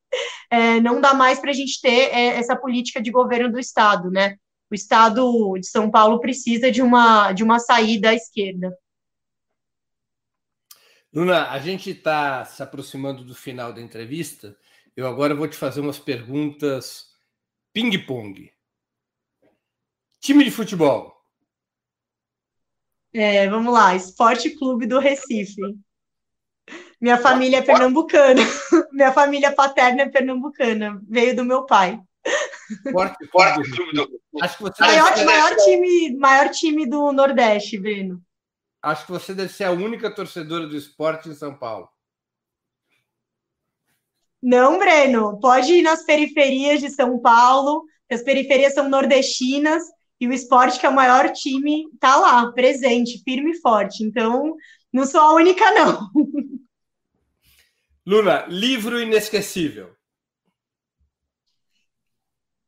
[0.50, 4.10] é, não dá mais para a gente ter é, essa política de governo do Estado,
[4.10, 4.36] né?
[4.70, 8.76] O Estado de São Paulo precisa de uma, de uma saída à esquerda.
[11.12, 14.56] Luna, a gente está se aproximando do final da entrevista.
[14.94, 17.06] Eu agora vou te fazer umas perguntas
[17.72, 18.52] ping-pong.
[20.20, 21.16] Time de futebol.
[23.12, 25.62] É, vamos lá, Esporte Clube do Recife.
[27.00, 28.42] Minha família é pernambucana.
[28.92, 31.00] Minha família paterna é pernambucana.
[31.08, 32.00] Veio do meu pai.
[32.92, 35.24] Forte, forte Clube do Acho que você maior, ser...
[35.24, 38.20] maior, time, maior time do Nordeste, Breno.
[38.82, 41.88] Acho que você deve ser a única torcedora do esporte em São Paulo.
[44.42, 45.38] Não, Breno.
[45.40, 47.84] Pode ir nas periferias de São Paulo.
[48.10, 49.82] As periferias são nordestinas
[50.20, 54.02] e o esporte, que é o maior time, tá lá, presente, firme e forte.
[54.02, 54.54] Então,
[54.92, 56.10] não sou a única, não.
[58.08, 59.94] Luna, livro inesquecível.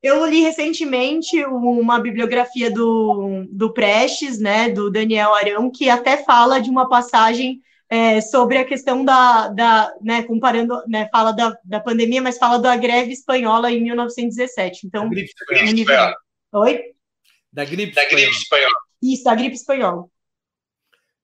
[0.03, 6.61] Eu li recentemente uma bibliografia do, do Prestes, né, do Daniel Arão, que até fala
[6.61, 11.81] de uma passagem é, sobre a questão da, da né, comparando, né, fala da, da
[11.81, 14.87] pandemia, mas fala da greve espanhola em 1917.
[14.87, 15.33] Então, da gripe
[15.81, 16.17] espanhola.
[16.53, 16.83] Oi?
[17.51, 18.77] Da gripe, da gripe espanhola.
[19.03, 20.05] Isso, da gripe espanhola.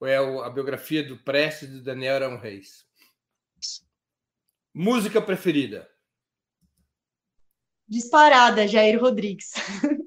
[0.05, 2.86] É a biografia do Prestes do Daniel Arão Reis.
[4.79, 5.89] Música preferida?
[7.89, 9.55] Disparada, Jair Rodrigues.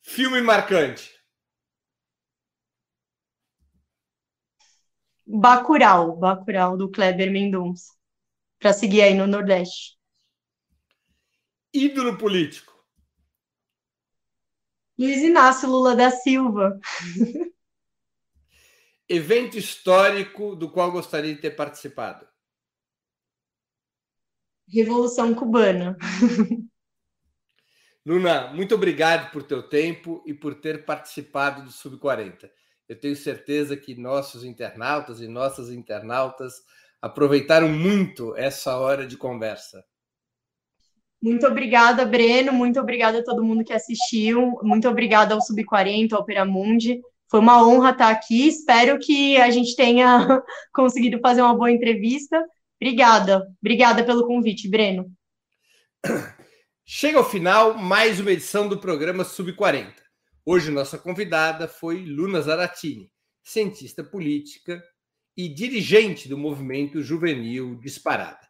[0.00, 1.10] Filme marcante?
[5.26, 7.92] Bacurau, Bacurau, do Kleber Mendonça.
[8.58, 9.98] Para seguir aí no Nordeste.
[11.70, 12.72] Ídolo político?
[14.98, 16.80] Luiz Inácio Lula da Silva.
[19.08, 22.26] Evento histórico do qual gostaria de ter participado?
[24.68, 25.96] Revolução Cubana.
[28.04, 32.50] Luna, muito obrigado por teu tempo e por ter participado do Sub 40.
[32.88, 36.62] Eu tenho certeza que nossos internautas e nossas internautas
[37.00, 39.84] aproveitaram muito essa hora de conversa.
[41.20, 42.52] Muito obrigada, Breno.
[42.52, 44.58] Muito obrigada a todo mundo que assistiu.
[44.62, 47.00] Muito obrigada ao Sub 40, ao Operamundi.
[47.30, 48.46] Foi uma honra estar aqui.
[48.46, 52.42] Espero que a gente tenha conseguido fazer uma boa entrevista.
[52.80, 53.46] Obrigada.
[53.60, 55.10] Obrigada pelo convite, Breno.
[56.84, 59.92] Chega ao final mais uma edição do programa Sub 40.
[60.44, 63.10] Hoje nossa convidada foi Luna Zaratini,
[63.42, 64.80] cientista política
[65.36, 68.46] e dirigente do movimento juvenil Disparada.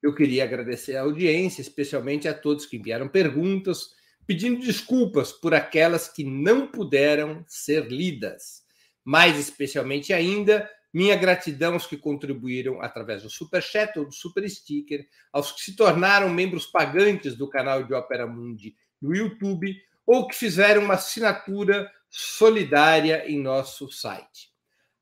[0.00, 3.88] Eu queria agradecer a audiência, especialmente a todos que enviaram perguntas,
[4.30, 8.62] pedindo desculpas por aquelas que não puderam ser lidas.
[9.04, 14.48] Mais especialmente ainda, minha gratidão aos que contribuíram através do Super Chat ou do Super
[14.48, 19.76] Sticker, aos que se tornaram membros pagantes do canal de Opera Mundi no YouTube
[20.06, 24.52] ou que fizeram uma assinatura solidária em nosso site.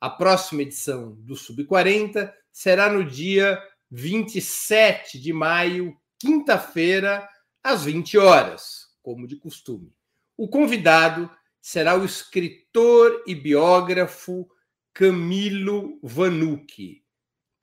[0.01, 7.29] A próxima edição do Sub 40 será no dia 27 de maio, quinta-feira,
[7.62, 9.91] às 20 horas como de costume.
[10.37, 11.31] O convidado
[11.63, 14.47] será o escritor e biógrafo
[14.93, 17.03] Camilo Vanucci.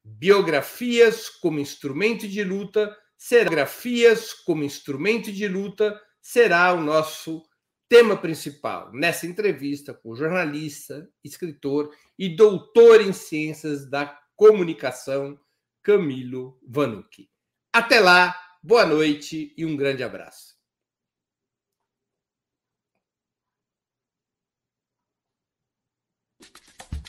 [0.04, 7.44] Biografias como instrumento de luta, seragrafias como instrumento de luta será o nosso
[7.88, 15.40] tema principal nessa entrevista com o jornalista, escritor e doutor em ciências da comunicação
[15.84, 17.30] Camilo Vanucci.
[17.72, 20.55] Até lá, boa noite e um grande abraço.